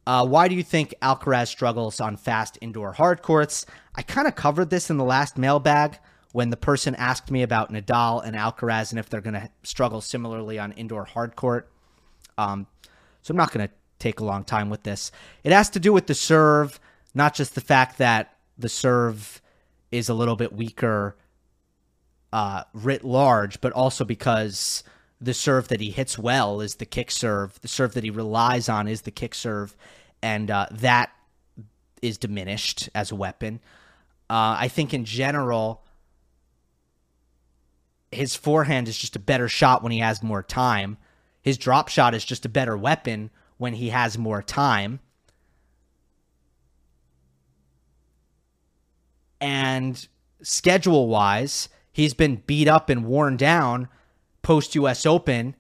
[0.06, 3.66] Uh, why do you think Alcaraz struggles on fast indoor hard courts?
[3.96, 5.98] I kind of covered this in the last mailbag
[6.32, 10.02] when the person asked me about Nadal and Alcaraz and if they're going to struggle
[10.02, 11.72] similarly on indoor hard court.
[12.38, 12.68] Um,
[13.24, 15.12] so I'm not going to take a long time with this.
[15.44, 16.80] It has to do with the serve,
[17.16, 19.42] not just the fact that the serve
[19.92, 21.16] is a little bit weaker
[22.32, 24.84] uh, writ large, but also because
[25.20, 27.60] the serve that he hits well is the kick serve.
[27.62, 29.76] The serve that he relies on is the kick serve.
[30.22, 31.12] and uh, that
[32.02, 33.60] is diminished as a weapon.
[34.30, 35.84] Uh, I think in general,
[38.12, 40.98] his forehand is just a better shot when he has more time.
[41.42, 45.00] His drop shot is just a better weapon when he has more time.
[49.42, 50.08] And
[50.42, 53.88] schedule wise, he's been beat up and worn down
[54.42, 55.56] post US Open.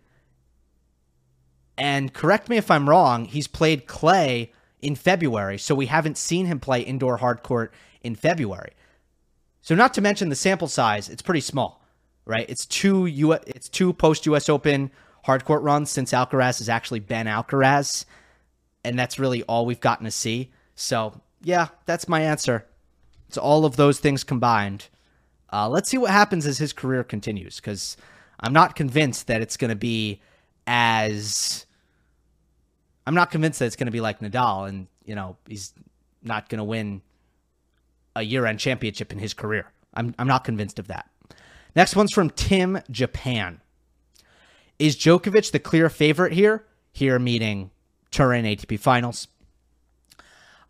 [1.78, 6.46] And correct me if I'm wrong, he's played clay in February, so we haven't seen
[6.46, 8.72] him play indoor hard court in February.
[9.62, 11.84] So not to mention the sample size, it's pretty small,
[12.26, 12.46] right?
[12.50, 14.92] It's two U it's two post US Open
[15.24, 18.06] hard court runs since Alcaraz has actually been Alcaraz,
[18.84, 20.52] and that's really all we've gotten to see.
[20.76, 22.66] So, yeah, that's my answer.
[23.30, 24.88] It's all of those things combined.
[25.54, 27.96] Uh, let's see what happens as his career continues because
[28.40, 30.20] I'm not convinced that it's going to be
[30.66, 31.68] as.
[33.06, 35.74] I'm not convinced that it's going to be like Nadal, and you know he's
[36.24, 37.04] not going to win
[38.16, 39.72] a year-end championship in his career.
[39.94, 41.08] I'm I'm not convinced of that.
[41.76, 43.62] Next one's from Tim Japan.
[44.80, 46.66] Is Djokovic the clear favorite here?
[46.92, 47.70] Here meaning
[48.10, 49.28] Turin ATP Finals.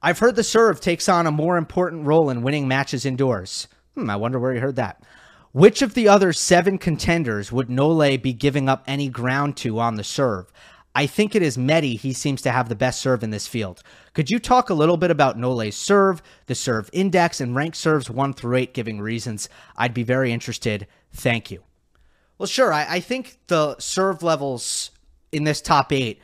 [0.01, 3.67] I've heard the serve takes on a more important role in winning matches indoors.
[3.95, 5.03] Hmm, I wonder where you heard that.
[5.51, 9.95] Which of the other seven contenders would Nole be giving up any ground to on
[9.95, 10.51] the serve?
[10.95, 11.95] I think it is Medi.
[11.95, 13.81] He seems to have the best serve in this field.
[14.13, 18.09] Could you talk a little bit about Nole's serve, the serve index, and rank serves
[18.09, 19.49] one through eight, giving reasons?
[19.75, 20.87] I'd be very interested.
[21.11, 21.63] Thank you.
[22.37, 22.71] Well, sure.
[22.71, 24.91] I, I think the serve levels
[25.31, 26.21] in this top eight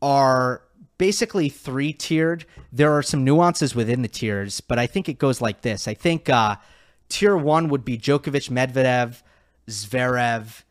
[0.00, 0.62] are
[1.00, 2.44] basically three tiered.
[2.70, 5.88] There are some nuances within the tiers, but I think it goes like this.
[5.88, 6.56] I think uh,
[7.08, 9.22] tier one would be Djokovic, Medvedev,
[9.66, 10.62] Zverev,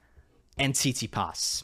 [0.56, 1.63] and Tsitsipas.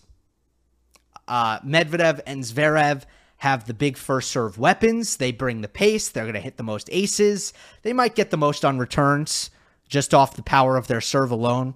[1.28, 3.04] Uh, Medvedev and Zverev
[3.38, 5.18] have the big first serve weapons.
[5.18, 6.10] They bring the pace.
[6.10, 7.54] They're going to hit the most aces.
[7.84, 9.52] They might get the most on returns
[9.88, 11.76] just off the power of their serve alone.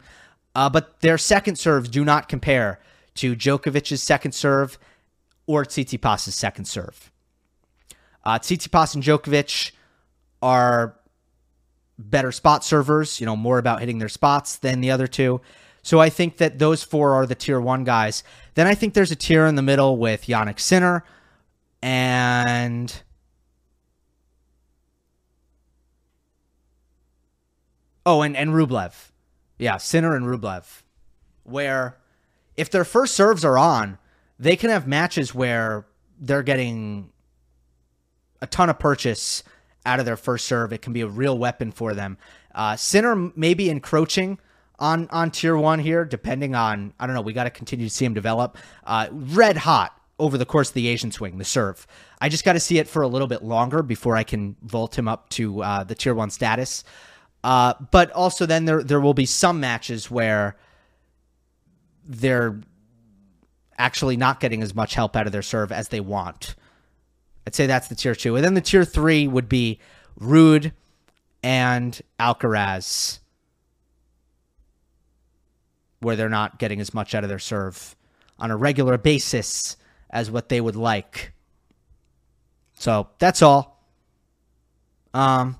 [0.56, 2.80] Uh, but their second serves do not compare
[3.14, 4.80] to Djokovic's second serve
[5.50, 7.12] or Tsitsipas' second serve.
[8.24, 9.72] Uh, Tsitsipas and Djokovic
[10.44, 10.96] are
[11.98, 15.42] better spot servers, you know, more about hitting their spots than the other two.
[15.82, 18.24] So I think that those four are the tier one guys.
[18.54, 21.04] Then I think there's a tier in the middle with Jannik Sinner
[21.82, 23.02] and
[28.06, 29.10] oh, and and Rublev,
[29.58, 30.84] yeah, Sinner and Rublev,
[31.44, 31.98] where
[32.56, 33.98] if their first serves are on,
[34.40, 35.86] they can have matches where
[36.20, 37.12] they're getting
[38.42, 39.44] a ton of purchase
[39.86, 40.74] out of their first serve.
[40.74, 42.18] It can be a real weapon for them.
[42.56, 44.40] Uh, Sinner may be encroaching
[44.80, 47.22] on on tier one here, depending on I don't know.
[47.22, 48.58] We got to continue to see him develop.
[48.86, 51.86] Uh, red hot over the course of the Asian swing, the serve.
[52.20, 54.98] I just got to see it for a little bit longer before I can vault
[54.98, 56.84] him up to uh, the tier one status.
[57.44, 60.58] Uh, but also, then there there will be some matches where
[62.06, 62.60] they're
[63.80, 66.56] actually not getting as much help out of their serve as they want.
[67.48, 68.36] I'd say that's the tier two.
[68.36, 69.80] And then the tier three would be
[70.20, 70.74] Ruud
[71.42, 73.20] and Alcaraz,
[76.02, 77.96] where they're not getting as much out of their serve
[78.38, 79.78] on a regular basis
[80.10, 81.34] as what they would like.
[82.74, 83.84] So that's all.
[85.14, 85.58] Um,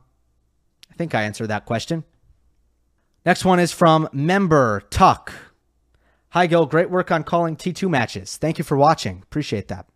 [0.92, 2.04] I think I answered that question.
[3.26, 5.34] Next one is from member Tuck.
[6.34, 6.68] Hi, Gill.
[6.68, 8.38] Great work on calling T2 matches.
[8.38, 9.24] Thank you for watching.
[9.24, 9.88] Appreciate that.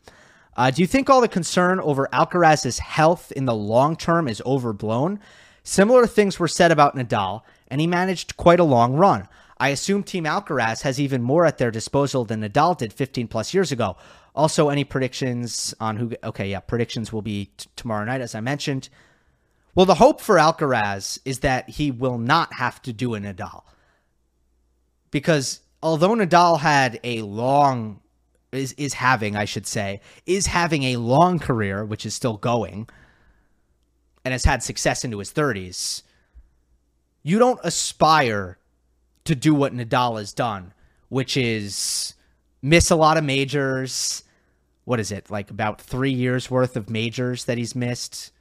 [0.58, 4.42] Uh, do you think all the concern over Alcaraz's health in the long term is
[4.44, 5.20] overblown?
[5.62, 9.28] Similar things were said about Nadal, and he managed quite a long run.
[9.60, 13.54] I assume Team Alcaraz has even more at their disposal than Nadal did 15 plus
[13.54, 13.96] years ago.
[14.36, 16.14] Also, any predictions on who?
[16.24, 18.90] Okay, yeah, predictions will be t- tomorrow night, as I mentioned.
[19.76, 23.62] Well, the hope for Alcaraz is that he will not have to do a Nadal
[25.12, 28.00] because although Nadal had a long
[28.52, 32.88] is is having, I should say, is having a long career, which is still going,
[34.24, 36.04] and has had success into his 30s,
[37.22, 38.58] you don't aspire
[39.26, 40.74] to do what Nadal has done,
[41.10, 42.16] which is
[42.62, 44.24] miss a lot of majors.
[44.86, 45.30] What is it?
[45.30, 48.32] Like about 3 years worth of majors that he's missed?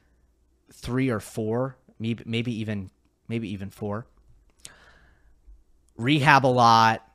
[0.71, 2.89] 3 or 4, maybe maybe even
[3.27, 4.05] maybe even 4.
[5.97, 7.07] Rehab a lot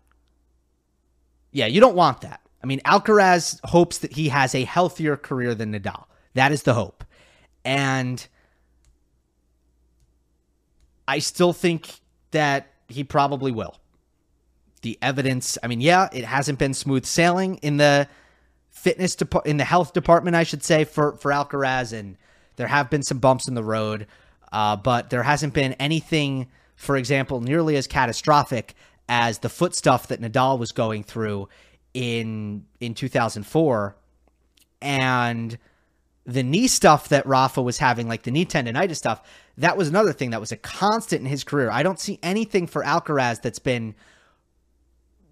[1.53, 2.41] yeah, you don't want that.
[2.63, 6.05] I mean, Alcaraz hopes that he has a healthier career than Nadal.
[6.35, 7.05] That is the hope.
[7.65, 8.27] And
[11.07, 12.01] I still think
[12.33, 13.79] that he probably will.
[14.83, 18.09] The evidence, I mean, yeah, it hasn't been smooth sailing in the
[18.71, 22.17] fitness dep- in the health department, I should say, for for Alcaraz, and
[22.57, 24.07] there have been some bumps in the road,
[24.53, 28.75] uh, but there hasn't been anything, for example, nearly as catastrophic
[29.09, 31.49] as the foot stuff that Nadal was going through
[31.95, 33.97] in in 2004,
[34.83, 35.59] and
[36.27, 39.23] the knee stuff that Rafa was having, like the knee tendonitis stuff.
[39.57, 41.71] That was another thing that was a constant in his career.
[41.71, 43.95] I don't see anything for Alcaraz that's been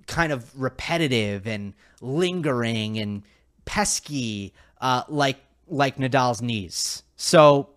[0.06, 3.22] kind of repetitive and lingering and
[3.66, 7.02] pesky, uh, like like Nadal's knees.
[7.16, 7.70] So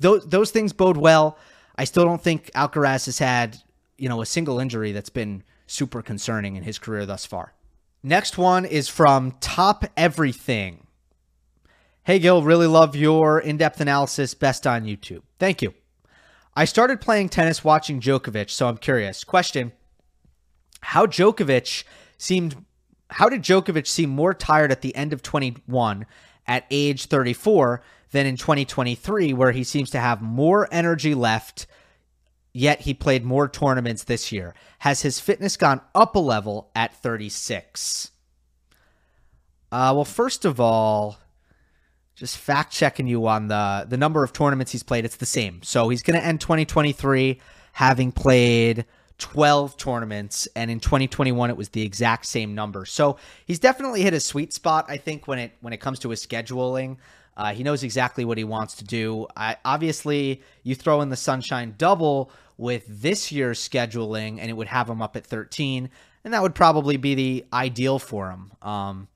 [0.00, 1.38] those those things bode well.
[1.76, 3.56] I still don't think Alcaraz has had
[4.00, 7.54] you know a single injury that's been super concerning in his career thus far.
[8.02, 10.86] Next one is from Top Everything.
[12.04, 14.34] Hey Gill, really love your in-depth analysis.
[14.34, 15.22] Best on YouTube.
[15.38, 15.74] Thank you.
[16.56, 19.22] I started playing tennis watching Djokovic, so I'm curious.
[19.22, 19.72] Question:
[20.80, 21.84] How Djokovic
[22.18, 22.64] seemed
[23.10, 26.06] how did Djokovic seem more tired at the end of 21
[26.46, 27.82] at age 34
[28.12, 31.66] than in 2023, where he seems to have more energy left,
[32.52, 34.54] yet he played more tournaments this year?
[34.80, 38.10] Has his fitness gone up a level at 36?
[39.72, 41.18] Uh, well, first of all,
[42.16, 45.04] just fact checking you on the the number of tournaments he's played.
[45.04, 45.62] It's the same.
[45.62, 47.40] So he's going to end 2023
[47.72, 48.84] having played
[49.18, 54.14] 12 tournaments and in 2021 it was the exact same number so he's definitely hit
[54.14, 56.96] a sweet spot i think when it when it comes to his scheduling
[57.36, 59.26] uh, he knows exactly what he wants to do.
[59.36, 64.68] I, obviously you throw in the sunshine double with this year's scheduling and it would
[64.68, 65.90] have him up at 13
[66.24, 68.52] and that would probably be the ideal for him.
[68.60, 69.08] Um,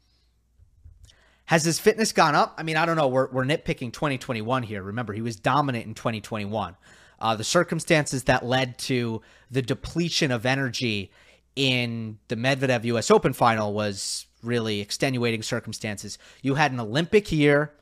[1.46, 2.54] has his fitness gone up?
[2.56, 3.08] I mean i don't know.
[3.08, 4.82] We're, we're nitpicking 2021 here.
[4.82, 6.76] Remember he was dominant in 2021
[7.24, 11.10] uh, the circumstances that led to the depletion of energy
[11.56, 16.18] in the Medvedev US Open final was really extenuating circumstances.
[16.42, 17.72] You had an Olympic year,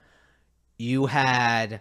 [0.78, 1.80] you had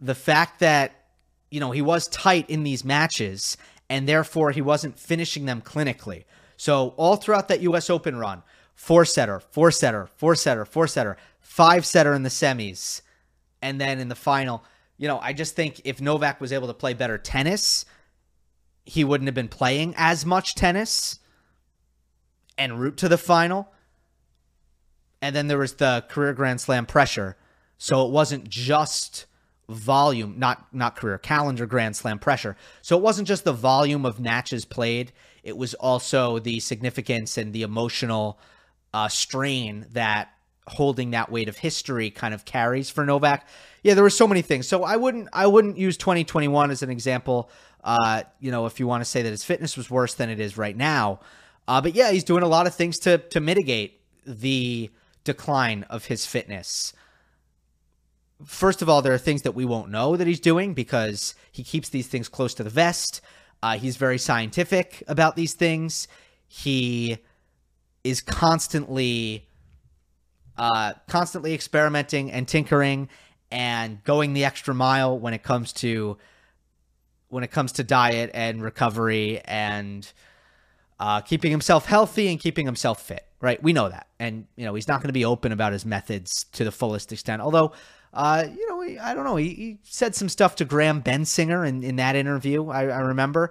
[0.00, 1.06] the fact that
[1.50, 3.56] you know he was tight in these matches
[3.90, 6.24] and therefore he wasn't finishing them clinically.
[6.56, 8.42] So all throughout that US Open run,
[8.74, 13.02] four setter, four setter, four setter, four setter, five setter in the semis,
[13.62, 14.62] and then in the final
[14.98, 17.86] you know, I just think if Novak was able to play better tennis,
[18.84, 21.20] he wouldn't have been playing as much tennis
[22.58, 23.72] and route to the final.
[25.22, 27.36] And then there was the career Grand Slam pressure.
[27.78, 29.26] So it wasn't just
[29.68, 32.56] volume, not not career calendar Grand Slam pressure.
[32.82, 35.12] So it wasn't just the volume of matches played.
[35.42, 38.38] It was also the significance and the emotional
[38.92, 40.30] uh, strain that
[40.66, 43.46] holding that weight of history kind of carries for Novak.
[43.82, 44.68] Yeah, there were so many things.
[44.68, 47.50] So I wouldn't I wouldn't use 2021 as an example.
[47.84, 50.40] Uh, you know, if you want to say that his fitness was worse than it
[50.40, 51.20] is right now.
[51.66, 54.90] Uh, but yeah, he's doing a lot of things to to mitigate the
[55.24, 56.92] decline of his fitness.
[58.44, 61.64] First of all, there are things that we won't know that he's doing because he
[61.64, 63.20] keeps these things close to the vest.
[63.62, 66.06] Uh, he's very scientific about these things.
[66.46, 67.18] He
[68.04, 69.48] is constantly
[70.56, 73.08] uh, constantly experimenting and tinkering
[73.50, 76.18] and going the extra mile when it comes to
[77.28, 80.10] when it comes to diet and recovery and
[80.98, 83.24] uh, keeping himself healthy and keeping himself fit.
[83.40, 85.86] Right, we know that, and you know he's not going to be open about his
[85.86, 87.40] methods to the fullest extent.
[87.40, 87.72] Although,
[88.12, 91.82] uh, you know, I don't know, he, he, said some stuff to Graham Bensinger in,
[91.82, 92.68] in that interview.
[92.68, 93.50] I, I remember.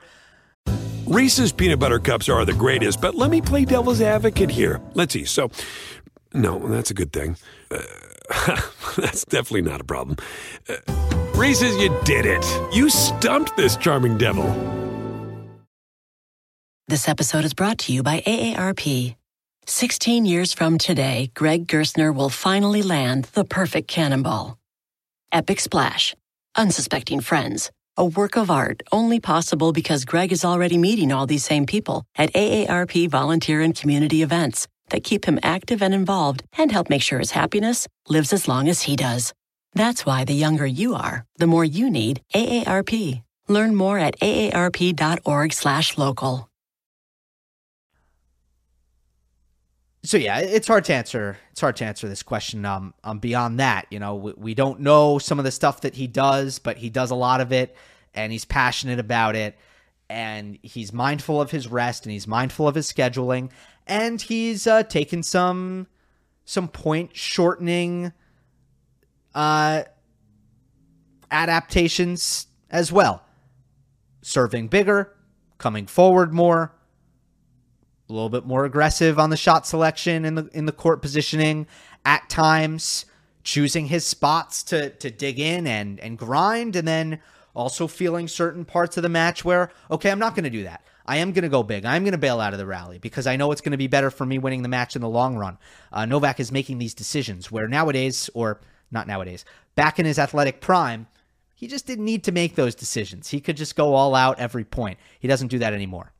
[1.06, 4.82] Reese's peanut butter cups are the greatest, but let me play devil's advocate here.
[4.94, 5.26] Let's see.
[5.26, 5.52] So.
[6.34, 7.38] No, that's a good thing.
[7.72, 7.80] Uh,
[8.98, 10.18] that's definitely not a problem.
[10.70, 10.76] Uh,
[11.36, 12.46] Reese's, you did it.
[12.74, 14.46] You stumped this charming devil.
[16.88, 19.16] This episode is brought to you by AARP.
[19.70, 24.58] 16 years from today, Greg Gerstner will finally land the perfect cannonball.
[25.34, 26.16] Epic Splash.
[26.56, 27.70] Unsuspecting Friends.
[27.98, 32.06] A work of art only possible because Greg is already meeting all these same people
[32.16, 37.02] at AARP volunteer and community events that keep him active and involved and help make
[37.02, 39.34] sure his happiness lives as long as he does.
[39.74, 43.22] That's why the younger you are, the more you need AARP.
[43.50, 46.50] Learn more at aarp.org/local.
[50.04, 51.38] So yeah, it's hard to answer.
[51.52, 52.66] It's hard to answer this question.
[52.66, 55.96] Um, um beyond that, you know, we, we don't know some of the stuff that
[55.96, 57.76] he does, but he does a lot of it,
[58.14, 59.58] and he's passionate about it,
[60.10, 63.50] and he's mindful of his rest, and he's mindful of his scheduling,
[63.86, 65.88] and he's uh, taken some
[66.46, 68.14] some point shortening
[69.36, 69.84] uh,
[71.30, 73.24] adaptations as well.
[74.22, 75.14] Serving bigger,
[75.58, 76.74] coming forward more,
[78.10, 81.68] a little bit more aggressive on the shot selection in the in the court positioning
[82.06, 83.06] at times,
[83.44, 87.20] choosing his spots to to dig in and and grind, and then
[87.54, 90.84] also feeling certain parts of the match where okay, I'm not going to do that.
[91.06, 91.86] I am going to go big.
[91.86, 93.88] I'm going to bail out of the rally because I know it's going to be
[93.88, 95.58] better for me winning the match in the long run.
[95.92, 98.60] Uh, Novak is making these decisions where nowadays, or
[98.92, 99.46] not nowadays,
[99.76, 101.08] back in his athletic prime,
[101.56, 103.30] he just didn't need to make those decisions.
[103.30, 105.00] He could just go all out every point.
[105.20, 106.12] He doesn't do that anymore.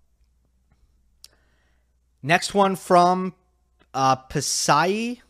[2.24, 3.34] Next one from
[3.94, 5.22] uh, Pasai.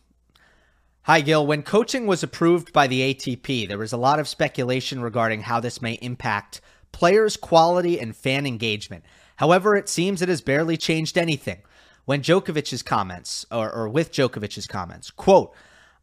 [1.02, 1.46] Hi, Gill.
[1.46, 5.60] When coaching was approved by the ATP, there was a lot of speculation regarding how
[5.60, 6.60] this may impact
[6.92, 9.04] players' quality and fan engagement.
[9.36, 11.62] However, it seems it has barely changed anything.
[12.06, 15.54] When Djokovic's comments, or, or with Djokovic's comments, quote,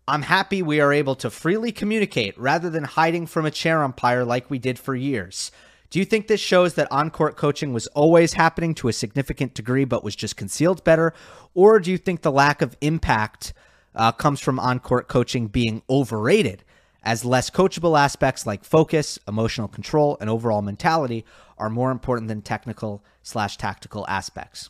[0.07, 4.23] I'm happy we are able to freely communicate rather than hiding from a chair umpire
[4.23, 5.51] like we did for years.
[5.89, 9.53] Do you think this shows that on court coaching was always happening to a significant
[9.53, 11.13] degree but was just concealed better?
[11.53, 13.53] Or do you think the lack of impact
[13.93, 16.63] uh, comes from on court coaching being overrated
[17.03, 21.23] as less coachable aspects like focus, emotional control, and overall mentality
[21.57, 24.69] are more important than technical slash tactical aspects.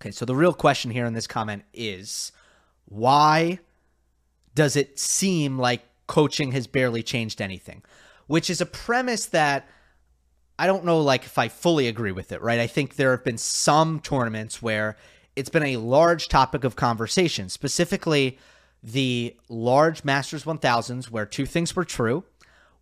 [0.00, 2.32] Okay, so the real question here in this comment is
[2.86, 3.58] why
[4.54, 7.82] does it seem like coaching has barely changed anything?
[8.26, 9.66] Which is a premise that
[10.60, 12.60] I don't know like if I fully agree with it, right?
[12.60, 14.98] I think there have been some tournaments where
[15.34, 18.36] it's been a large topic of conversation, specifically
[18.82, 22.24] the large Masters 1000s, where two things were true.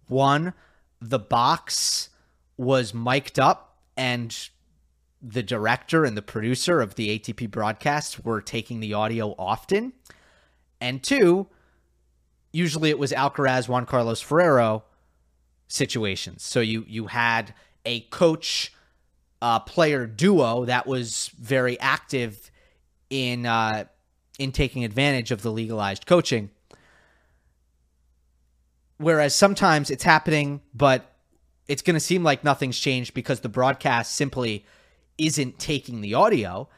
[0.09, 0.55] One,
[1.01, 2.09] the box
[2.57, 4.37] was mic'd up, and
[5.23, 9.93] the director and the producer of the ATP broadcast were taking the audio often.
[10.81, 11.47] And two,
[12.51, 14.83] usually it was Alcaraz, Juan Carlos Ferrero
[15.69, 16.43] situations.
[16.43, 17.55] So you you had
[17.89, 18.73] a coach
[19.41, 22.51] uh, player duo that was very active
[23.09, 23.85] in uh,
[24.39, 26.51] in taking advantage of the legalized coaching.
[28.99, 31.15] Whereas sometimes it's happening, but
[31.67, 34.67] it's going to seem like nothing's changed because the broadcast simply
[35.17, 36.69] isn't taking the audio.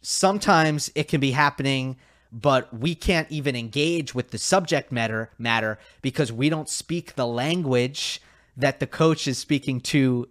[0.00, 1.96] Sometimes it can be happening,
[2.32, 7.26] but we can't even engage with the subject matter matter because we don't speak the
[7.26, 8.22] language
[8.56, 10.28] that the coach is speaking to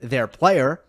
[0.00, 0.82] their player,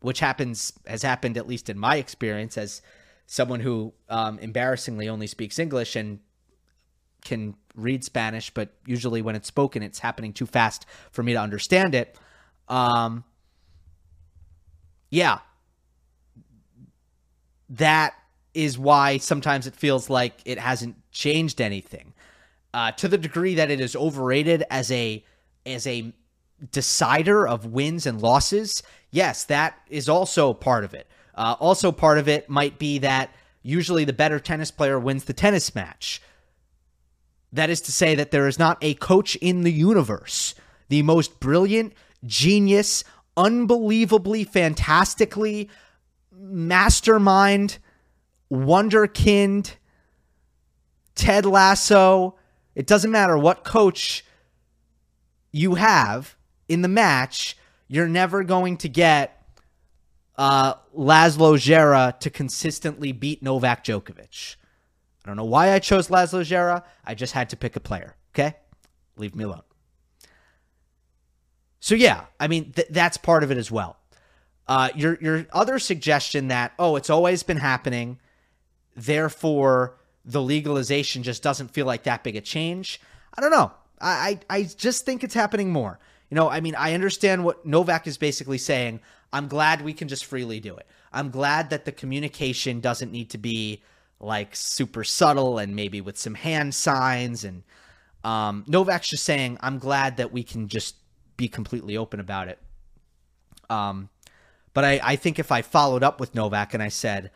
[0.00, 2.82] which happens has happened at least in my experience as
[3.26, 6.20] someone who um, embarrassingly only speaks English and
[7.24, 11.40] can read Spanish, but usually when it's spoken, it's happening too fast for me to
[11.40, 12.16] understand it.
[12.68, 13.24] Um,
[15.10, 15.40] yeah,
[17.68, 18.14] that
[18.54, 22.14] is why sometimes it feels like it hasn't changed anything.
[22.72, 25.24] Uh, to the degree that it is overrated as a
[25.66, 26.12] as a
[26.72, 31.06] decider of wins and losses, yes, that is also part of it.
[31.34, 35.32] Uh, also, part of it might be that usually the better tennis player wins the
[35.32, 36.22] tennis match.
[37.52, 40.54] That is to say, that there is not a coach in the universe,
[40.88, 41.92] the most brilliant,
[42.24, 43.04] genius,
[43.36, 45.68] unbelievably, fantastically
[46.32, 47.78] mastermind,
[48.50, 49.72] wonderkind,
[51.14, 52.36] Ted Lasso.
[52.74, 54.24] It doesn't matter what coach
[55.56, 56.36] you have
[56.68, 57.56] in the match,
[57.88, 59.42] you're never going to get
[60.36, 64.56] uh, Laslo Djere to consistently beat Novak Djokovic.
[65.24, 66.82] I don't know why I chose Laslo Djere.
[67.04, 68.16] I just had to pick a player.
[68.34, 68.54] Okay,
[69.16, 69.62] leave me alone.
[71.80, 73.96] So yeah, I mean th- that's part of it as well.
[74.68, 78.18] Uh, your your other suggestion that oh it's always been happening,
[78.94, 83.00] therefore the legalization just doesn't feel like that big a change.
[83.34, 83.72] I don't know.
[84.00, 85.98] I I, just think it's happening more.
[86.30, 89.00] You know, I mean, I understand what Novak is basically saying.
[89.32, 90.86] I'm glad we can just freely do it.
[91.12, 93.82] I'm glad that the communication doesn't need to be
[94.20, 97.44] like super subtle and maybe with some hand signs.
[97.44, 97.62] And
[98.24, 100.96] um, Novak's just saying, I'm glad that we can just
[101.36, 102.58] be completely open about it.
[103.68, 104.08] Um,
[104.74, 107.30] but I, I think if I followed up with Novak and I said,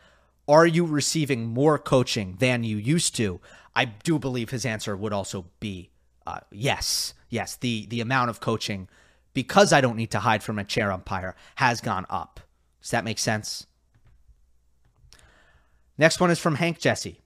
[0.47, 3.39] Are you receiving more coaching than you used to?
[3.75, 5.90] I do believe his answer would also be
[6.31, 7.13] uh, yes.
[7.29, 7.55] Yes.
[7.55, 8.87] The, the amount of coaching
[9.33, 12.39] because I don't need to hide from a chair umpire, has gone up.
[12.81, 13.65] Does that make sense?
[15.97, 17.21] Next one is from Hank Jesse.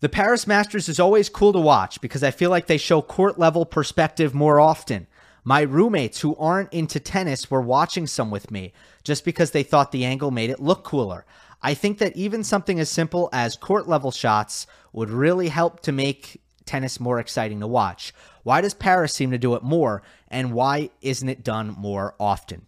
[0.00, 3.38] The Paris Masters is always cool to watch because I feel like they show court
[3.38, 5.06] level perspective more often.
[5.44, 8.72] My roommates who aren't into tennis were watching some with me
[9.02, 11.24] just because they thought the angle made it look cooler.
[11.62, 15.92] I think that even something as simple as court level shots would really help to
[15.92, 18.12] make tennis more exciting to watch.
[18.42, 22.66] Why does Paris seem to do it more, and why isn't it done more often?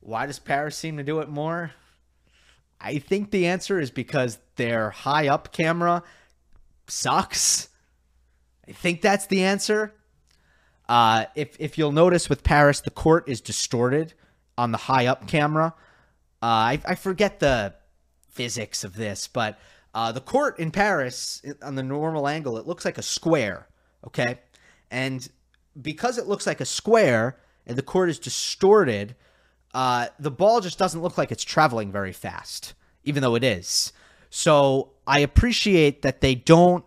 [0.00, 1.72] Why does Paris seem to do it more?
[2.80, 6.02] I think the answer is because their high up camera
[6.88, 7.68] sucks.
[8.68, 9.94] I think that's the answer.
[10.88, 14.14] Uh, if if you'll notice with Paris, the court is distorted
[14.58, 15.74] on the high up camera.
[16.42, 17.74] Uh, I, I forget the
[18.28, 19.58] physics of this, but
[19.94, 23.68] uh, the court in Paris on the normal angle, it looks like a square.
[24.06, 24.38] Okay,
[24.90, 25.28] and
[25.80, 29.14] because it looks like a square and the court is distorted,
[29.74, 32.74] uh, the ball just doesn't look like it's traveling very fast,
[33.04, 33.92] even though it is.
[34.30, 36.84] So I appreciate that they don't.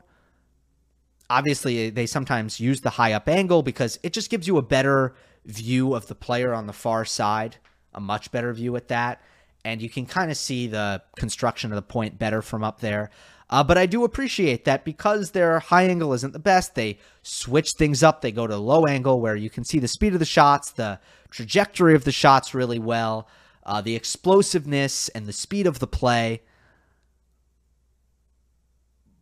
[1.30, 5.16] Obviously, they sometimes use the high up angle because it just gives you a better
[5.46, 7.58] view of the player on the far side,
[7.94, 9.22] a much better view at that.
[9.66, 13.10] And you can kind of see the construction of the point better from up there.
[13.50, 16.76] Uh, but I do appreciate that because their high angle isn't the best.
[16.76, 18.22] They switch things up.
[18.22, 21.00] They go to low angle where you can see the speed of the shots, the
[21.30, 23.28] trajectory of the shots really well,
[23.64, 26.42] uh, the explosiveness and the speed of the play.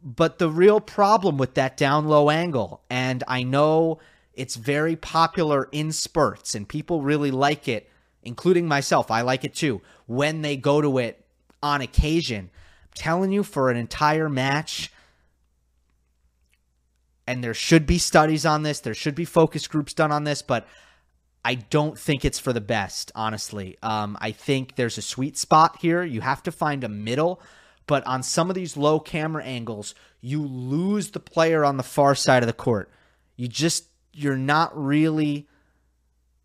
[0.01, 3.99] But the real problem with that down low angle, and I know
[4.33, 7.89] it's very popular in spurts and people really like it,
[8.23, 9.11] including myself.
[9.11, 11.25] I like it too when they go to it
[11.61, 12.49] on occasion
[12.83, 14.91] I'm telling you for an entire match,
[17.25, 20.41] and there should be studies on this, there should be focus groups done on this,
[20.41, 20.67] but
[21.45, 23.77] I don't think it's for the best, honestly.
[23.81, 26.03] Um, I think there's a sweet spot here.
[26.03, 27.41] You have to find a middle,
[27.85, 32.15] but on some of these low camera angles, you lose the player on the far
[32.15, 32.89] side of the court.
[33.35, 35.47] You just, you're not really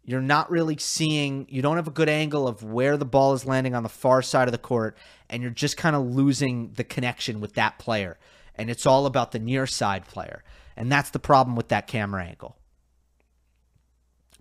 [0.09, 3.44] you're not really seeing, you don't have a good angle of where the ball is
[3.44, 4.96] landing on the far side of the court,
[5.28, 8.16] and you're just kind of losing the connection with that player.
[8.54, 10.42] And it's all about the near side player.
[10.78, 12.56] And that's the problem with that camera angle.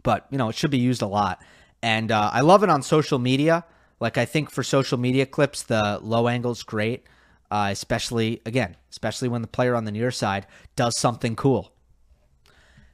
[0.03, 1.43] But, you know, it should be used a lot.
[1.83, 3.65] And uh, I love it on social media.
[3.99, 7.03] Like, I think for social media clips, the low angle is great,
[7.51, 10.47] uh, especially, again, especially when the player on the near side
[10.77, 11.73] does something cool.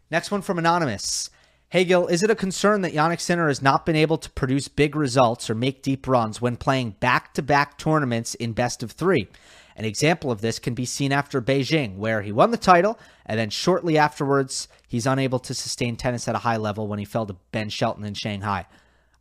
[0.09, 1.29] Next one from Anonymous.
[1.73, 4.67] Hey Gill, is it a concern that Jannik Sinner has not been able to produce
[4.67, 8.91] big results or make deep runs when playing back to back tournaments in best of
[8.91, 9.27] three?
[9.75, 13.39] An example of this can be seen after Beijing, where he won the title, and
[13.39, 17.25] then shortly afterwards, he's unable to sustain tennis at a high level when he fell
[17.25, 18.67] to Ben Shelton in Shanghai.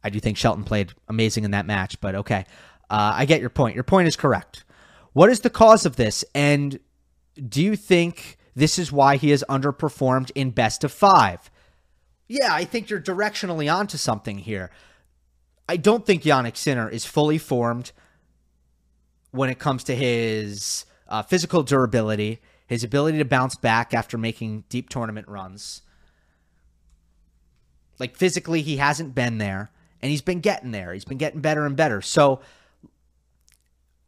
[0.05, 2.45] I do think Shelton played amazing in that match, but okay.
[2.91, 3.77] Uh, I get your point.
[3.77, 4.65] Your point is correct.
[5.15, 6.23] What is the cause of this?
[6.35, 6.81] And
[7.49, 11.51] do you think this is why he has underperformed in best of five?
[12.29, 14.71] Yeah, I think you're directionally onto something here.
[15.69, 17.93] I don't think Jannik Sinner is fully formed
[19.31, 24.65] when it comes to his uh, physical durability, his ability to bounce back after making
[24.69, 25.83] deep tournament runs.
[27.99, 29.71] Like physically, he hasn't been there,
[30.01, 30.93] and he's been getting there.
[30.93, 32.03] He's been getting better and better.
[32.03, 32.41] So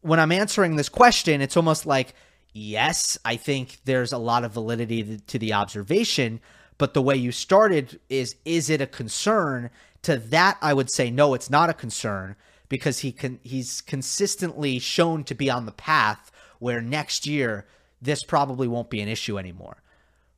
[0.00, 2.14] when I'm answering this question, it's almost like,
[2.52, 6.40] yes, I think there's a lot of validity to the observation,
[6.78, 9.70] but the way you started is is it a concern?
[10.02, 12.36] To that, I would say no, it's not a concern
[12.68, 17.66] because he can he's consistently shown to be on the path where next year
[18.00, 19.82] this probably won't be an issue anymore.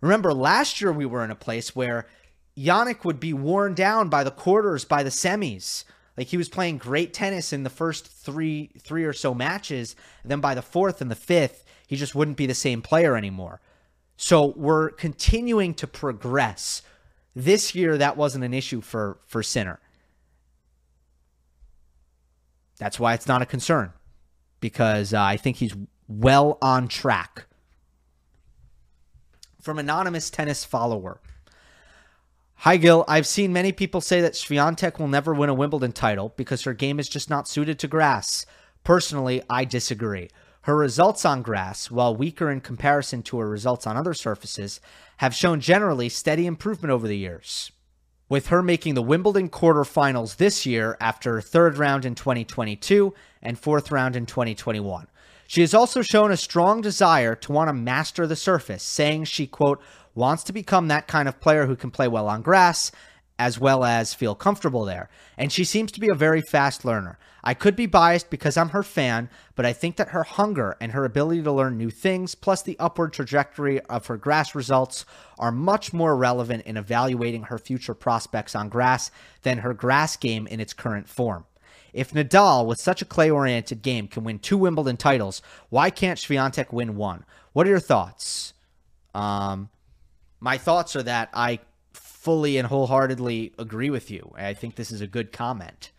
[0.01, 2.07] Remember, last year we were in a place where
[2.57, 5.85] Jannik would be worn down by the quarters, by the semis.
[6.17, 10.31] Like he was playing great tennis in the first three three or so matches, and
[10.31, 13.61] then by the fourth and the fifth, he just wouldn't be the same player anymore.
[14.17, 16.83] So we're continuing to progress.
[17.35, 19.79] This year, that wasn't an issue for for Sinner.
[22.79, 23.93] That's why it's not a concern
[24.61, 25.75] because uh, I think he's
[26.09, 27.47] well on track.
[29.61, 31.21] From anonymous tennis follower.
[32.61, 36.33] Hi Gill, I've seen many people say that Swiatek will never win a Wimbledon title
[36.37, 38.47] because her game is just not suited to grass.
[38.83, 40.31] Personally, I disagree.
[40.67, 44.81] Her results on grass, while weaker in comparison to her results on other surfaces,
[45.19, 47.71] have shown generally steady improvement over the years.
[48.29, 53.93] With her making the Wimbledon quarterfinals this year after third round in 2022 and fourth
[53.93, 55.07] round in 2021.
[55.47, 59.47] She has also shown a strong desire to want to master the surface, saying she,
[59.47, 59.81] quote,
[60.17, 62.91] wants to become that kind of player who can play well on grass
[63.39, 65.09] as well as feel comfortable there.
[65.37, 67.19] And she seems to be a very fast learner.
[67.45, 70.93] I could be biased because I'm her fan, but I think that her hunger and
[70.93, 75.05] her ability to learn new things, plus the upward trajectory of her grass results,
[75.39, 79.11] are much more relevant in evaluating her future prospects on grass
[79.43, 81.45] than her grass game in its current form.
[81.93, 86.19] If Nadal, with such a clay oriented game, can win two Wimbledon titles, why can't
[86.19, 87.25] Swiatek win one?
[87.53, 88.55] What are your thoughts?
[89.15, 89.71] Um,
[90.41, 91.61] my thoughts are that I
[92.27, 94.33] fully and wholeheartedly agree with you.
[94.35, 95.93] I think this is a good comment.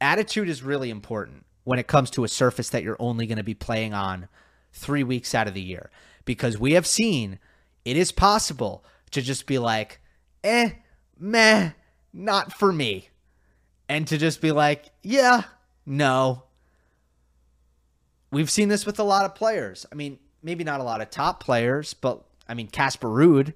[0.00, 3.44] attitude is really important when it comes to a surface that you're only going to
[3.44, 4.28] be playing on
[4.72, 5.90] three weeks out of the year.
[6.24, 7.38] Because we have seen
[7.84, 10.00] it is possible to just be like,
[10.42, 10.70] eh,
[11.18, 11.72] meh,
[12.14, 13.10] not for me.
[13.90, 15.42] And to just be like, yeah,
[15.84, 16.44] no.
[18.30, 19.84] We've seen this with a lot of players.
[19.92, 23.52] I mean, maybe not a lot of top players, but I mean, Casper Ruud.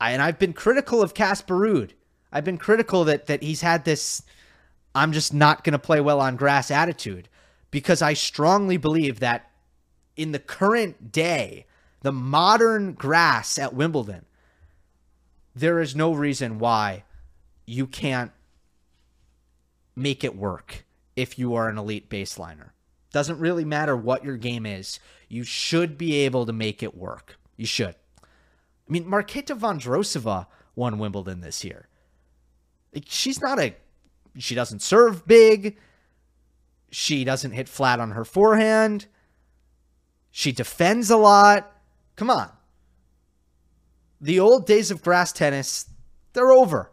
[0.00, 1.90] I, and I've been critical of Casper Ruud.
[2.32, 4.22] I've been critical that that he's had this
[4.94, 7.28] I'm just not going to play well on grass attitude
[7.70, 9.50] because I strongly believe that
[10.16, 11.66] in the current day,
[12.00, 14.24] the modern grass at Wimbledon,
[15.54, 17.04] there is no reason why
[17.66, 18.32] you can't
[19.94, 20.84] make it work
[21.14, 22.70] if you are an elite baseliner.
[23.12, 24.98] Doesn't really matter what your game is.
[25.28, 27.38] You should be able to make it work.
[27.56, 27.94] You should.
[28.90, 31.86] I mean, Marketa Vondrousova won Wimbledon this year.
[33.06, 33.76] She's not a
[34.36, 35.76] she doesn't serve big.
[36.90, 39.06] She doesn't hit flat on her forehand.
[40.32, 41.72] She defends a lot.
[42.16, 42.50] Come on.
[44.20, 45.86] The old days of grass tennis,
[46.32, 46.90] they're over.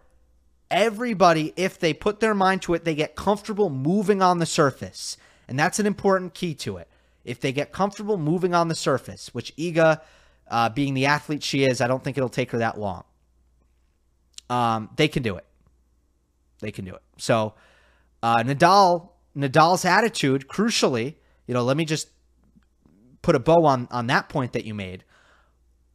[0.70, 5.18] Everybody, if they put their mind to it, they get comfortable moving on the surface.
[5.48, 6.90] And that's an important key to it.
[7.24, 10.02] If they get comfortable moving on the surface, which Iga,
[10.50, 13.04] uh, being the athlete she is, I don't think it'll take her that long.
[14.50, 15.46] Um, they can do it.
[16.60, 17.02] They can do it.
[17.18, 17.54] So
[18.24, 22.10] uh, Nadal, Nadal's attitude, crucially, you know, let me just
[23.22, 25.04] put a bow on on that point that you made.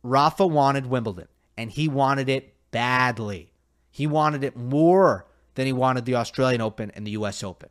[0.02, 3.52] Rafa wanted Wimbledon, and he wanted it badly.
[3.90, 7.44] He wanted it more than he wanted the Australian Open and the U.S.
[7.44, 7.68] Open.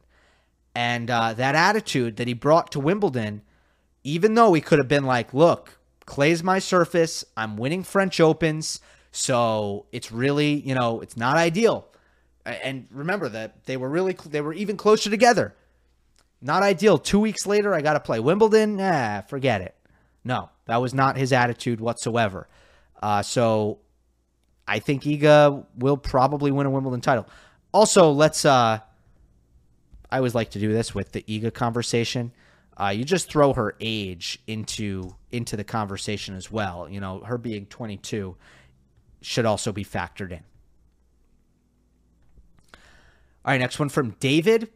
[0.73, 3.41] And uh, that attitude that he brought to Wimbledon,
[4.03, 5.79] even though he could have been like, "Look,
[6.11, 7.23] clay's my surface.
[7.37, 8.81] I'm winning French Opens,
[9.13, 11.87] so it's really, you know, it's not ideal."
[12.45, 15.55] And remember that they were really they were even closer together.
[16.41, 16.97] Not ideal.
[16.97, 18.75] Two weeks later, I got to play Wimbledon.
[18.75, 19.73] Nah, forget it.
[20.25, 22.49] No, that was not his attitude whatsoever.
[23.01, 23.79] Uh, so
[24.67, 27.25] I think Iga will probably win a Wimbledon title.
[27.73, 28.43] Also, let's.
[28.43, 28.79] Uh,
[30.09, 32.33] I always like to do this with the Iga conversation.
[32.81, 36.89] Uh, you just throw her age into into the conversation as well.
[36.89, 38.35] You know, her being 22
[39.21, 40.43] should also be factored in.
[43.43, 44.71] All right, next one from David.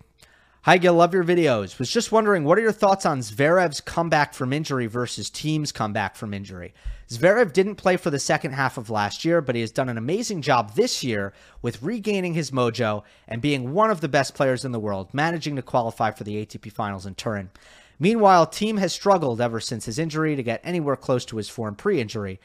[0.63, 0.95] Hi, Gill.
[0.95, 1.77] Love your videos.
[1.77, 6.15] Was just wondering, what are your thoughts on Zverev's comeback from injury versus Thiem's comeback
[6.15, 6.73] from injury?
[7.07, 9.97] Zverev didn't play for the second half of last year, but he has done an
[9.97, 14.65] amazing job this year with regaining his mojo and being one of the best players
[14.65, 17.51] in the world, managing to qualify for the ATP Finals in Turin.
[17.99, 21.75] Meanwhile, Thiem has struggled ever since his injury to get anywhere close to his form
[21.75, 22.39] pre-injury,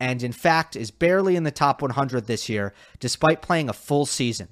[0.00, 4.06] and in fact is barely in the top 100 this year, despite playing a full
[4.06, 4.48] season.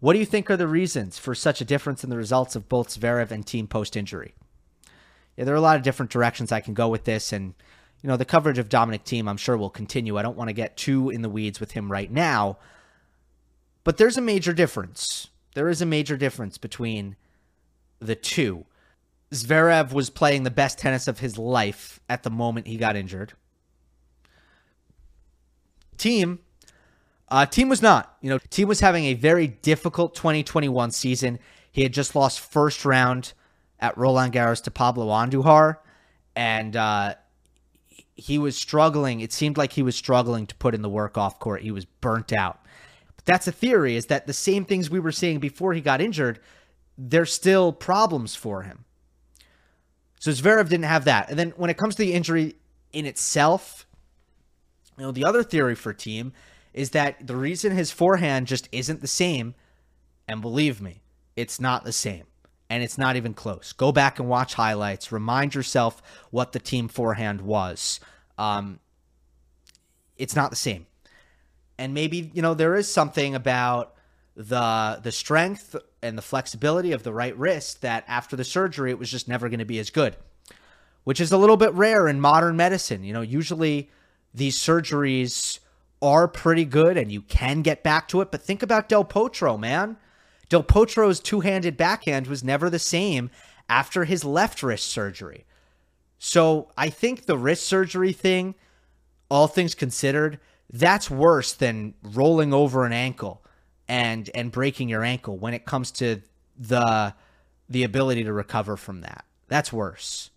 [0.00, 2.68] What do you think are the reasons for such a difference in the results of
[2.68, 4.34] both Zverev and Thiem post injury?
[5.36, 7.54] Yeah, there are a lot of different directions I can go with this, and
[8.02, 10.18] you know the coverage of Dominic Thiem I'm sure will continue.
[10.18, 12.58] I don't want to get too in the weeds with him right now,
[13.84, 15.28] but there's a major difference.
[15.54, 17.16] There is a major difference between
[17.98, 18.66] the two.
[19.32, 23.32] Zverev was playing the best tennis of his life at the moment he got injured.
[25.98, 26.38] Thiem,
[27.28, 28.16] uh, Thiem was not.
[28.20, 31.38] You know, Thiem was having a very difficult 2021 season.
[31.72, 33.32] He had just lost first round
[33.80, 35.78] at Roland Garros to Pablo Andujar,
[36.34, 37.14] and uh,
[38.14, 39.20] he was struggling.
[39.20, 41.62] It seemed like he was struggling to put in the work off court.
[41.62, 42.60] He was burnt out.
[43.16, 46.00] But that's a theory: is that the same things we were seeing before he got
[46.00, 46.40] injured,
[46.96, 48.85] there's still problems for him.
[50.18, 51.30] So Zverev didn't have that.
[51.30, 52.56] And then when it comes to the injury
[52.92, 53.86] in itself,
[54.96, 56.32] you know, the other theory for Thiem
[56.72, 59.54] is that the reason his forehand just isn't the same,
[60.28, 61.02] and believe me,
[61.34, 62.24] it's not the same.
[62.68, 63.72] And it's not even close.
[63.72, 65.12] Go back and watch highlights.
[65.12, 68.00] Remind yourself what the Thiem forehand was.
[68.38, 68.80] Um,
[70.16, 70.86] it's not the same.
[71.78, 73.94] And maybe, you know, there is something about
[74.34, 78.98] the the strength and the flexibility of the right wrist that after the surgery it
[78.98, 80.16] was just never going to be as good
[81.04, 83.90] which is a little bit rare in modern medicine you know usually
[84.32, 85.58] these surgeries
[86.02, 88.30] are pretty good and you can get back to it.
[88.30, 89.96] But think about Del Potro, man.
[90.48, 93.30] Del Potro's two handed backhand was never the same
[93.68, 95.44] after his left wrist surgery.
[96.18, 98.54] So I think the wrist surgery thing,
[99.28, 100.38] all things considered,
[100.70, 103.42] that's worse than rolling over an ankle
[103.88, 106.20] and and breaking your ankle when it comes to
[106.58, 107.14] the
[107.68, 109.24] the ability to recover from that.
[109.48, 110.30] That's worse.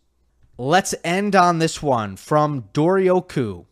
[0.58, 3.66] Let's end on this one from Dorioku.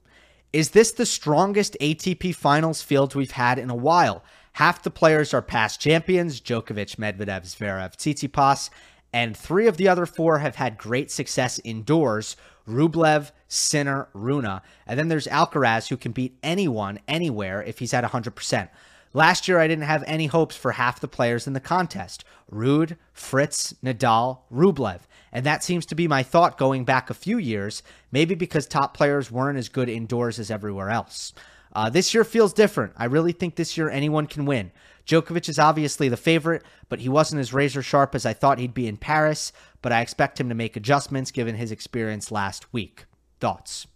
[0.54, 4.24] Is this the strongest ATP finals field we've had in a while?
[4.54, 8.70] Half the players are past champions Djokovic, Medvedev, Zverev, Tsitsipas,
[9.14, 12.36] and three of the other four have had great success indoors
[12.68, 14.62] Rublev, Sinner, Rune.
[14.86, 18.70] And then there's Alcaraz, who can beat anyone, anywhere, if he's at 100%.
[19.14, 22.98] Last year, I didn't have any hopes for half the players in the contest Ruud,
[23.14, 25.02] Fritz, Nadal, Rublev.
[25.32, 28.96] And that seems to be my thought going back a few years, maybe because top
[28.96, 31.34] players weren't as good indoors as everywhere else.
[31.74, 32.94] Uh, this year feels different.
[32.98, 34.72] I really think this year anyone can win.
[35.06, 38.74] Djokovic is obviously the favorite, but he wasn't as razor sharp as I thought he'd
[38.74, 39.52] be in Paris.
[39.82, 43.06] But I expect him to make adjustments given his experience last week.
[43.40, 43.88] Thoughts?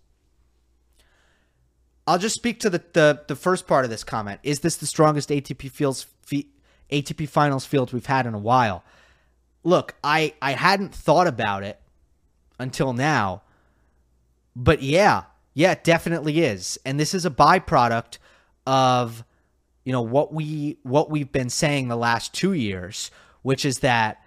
[2.07, 4.39] I'll just speak to the, the, the first part of this comment.
[4.43, 6.07] Is this the strongest ATP fields
[6.91, 8.83] ATP Finals field we've had in a while?
[9.63, 11.79] Look, I I hadn't thought about it
[12.59, 13.43] until now,
[14.55, 15.23] but yeah,
[15.53, 16.79] yeah, it definitely is.
[16.85, 18.17] And this is a byproduct
[18.65, 19.23] of
[19.85, 24.23] you know what we what we've been saying the last 2 years, which is that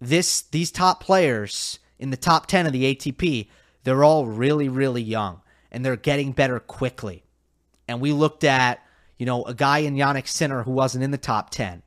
[0.00, 3.48] this these top players in the top 10 of the ATP,
[3.84, 5.42] they're all really really young
[5.72, 7.22] and they're getting better quickly.
[7.88, 8.84] And we looked at,
[9.18, 11.82] you know, a guy in Jannik Sinner who wasn't in the top 10.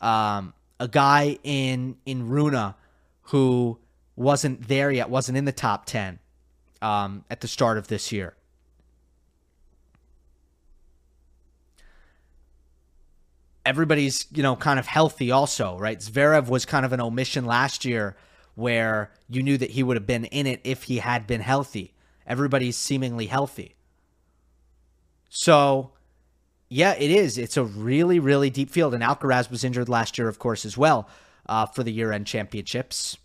[0.00, 2.74] Um, a guy in in Rune
[3.22, 3.78] who
[4.16, 6.18] wasn't there yet, wasn't in the top 10
[6.82, 8.34] um, at the start of this year.
[13.66, 15.98] Everybody's, you know, kind of healthy also, right?
[15.98, 18.16] Zverev was kind of an omission last year
[18.54, 21.92] where you knew that he would have been in it if he had been healthy.
[22.28, 23.74] Everybody's seemingly healthy.
[25.30, 25.92] So,
[26.68, 27.38] yeah, it is.
[27.38, 28.94] It's a really, really deep field.
[28.94, 31.08] And Alcaraz was injured last year, of course, as well
[31.46, 33.16] uh, for the year end championships.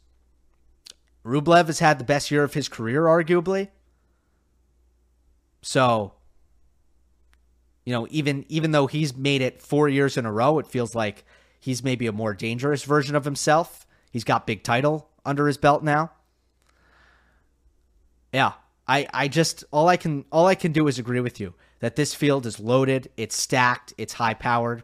[1.25, 3.69] Rublev has had the best year of his career, arguably.
[5.61, 6.13] So,
[7.85, 10.95] you know, even even though he's made it four years in a row, it feels
[10.95, 11.25] like
[11.59, 13.85] he's maybe a more dangerous version of himself.
[14.11, 16.11] He's got big title under his belt now.
[18.33, 18.53] Yeah,
[18.87, 21.95] I I just all I can all I can do is agree with you that
[21.95, 24.83] this field is loaded, it's stacked, it's high powered,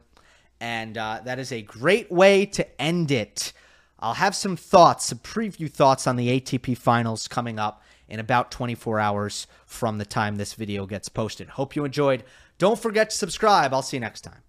[0.60, 3.54] and uh, that is a great way to end it.
[4.00, 8.52] I'll have some thoughts, some preview thoughts on the ATP finals coming up in about
[8.52, 11.50] 24 hours from the time this video gets posted.
[11.50, 12.24] Hope you enjoyed.
[12.58, 13.74] Don't forget to subscribe.
[13.74, 14.42] I'll see you next time.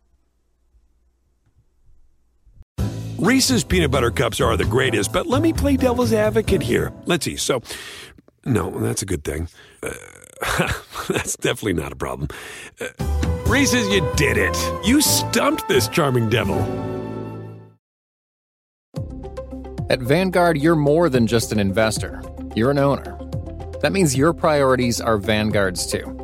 [3.21, 6.91] Reese's peanut butter cups are the greatest, but let me play devil's advocate here.
[7.05, 7.37] Let's see.
[7.37, 7.61] So,
[8.45, 9.49] no, that's a good thing.
[9.83, 9.93] Uh,
[11.09, 12.29] that's definitely not a problem.
[12.81, 12.87] Uh,
[13.47, 14.57] Reese's, you did it.
[14.85, 16.59] You stumped this charming devil.
[19.91, 22.23] At Vanguard, you're more than just an investor,
[22.55, 23.19] you're an owner.
[23.83, 26.17] That means your priorities are Vanguard's too.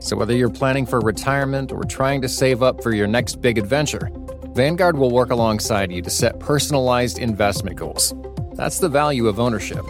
[0.00, 3.58] So whether you're planning for retirement or trying to save up for your next big
[3.58, 4.10] adventure,
[4.54, 8.12] Vanguard will work alongside you to set personalized investment goals.
[8.54, 9.84] That's the value of ownership.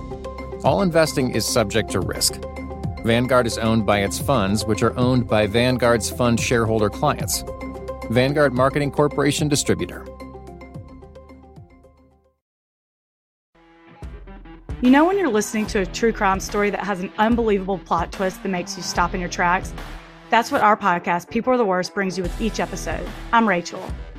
[0.65, 2.41] All investing is subject to risk.
[3.05, 7.43] Vanguard is owned by its funds, which are owned by Vanguard's fund shareholder clients.
[8.11, 10.07] Vanguard Marketing Corporation Distributor.
[14.81, 18.13] You know, when you're listening to a true crime story that has an unbelievable plot
[18.13, 19.73] twist that makes you stop in your tracks?
[20.31, 23.07] That's what our podcast, People Are the Worst, brings you with each episode.
[23.33, 23.85] I'm Rachel.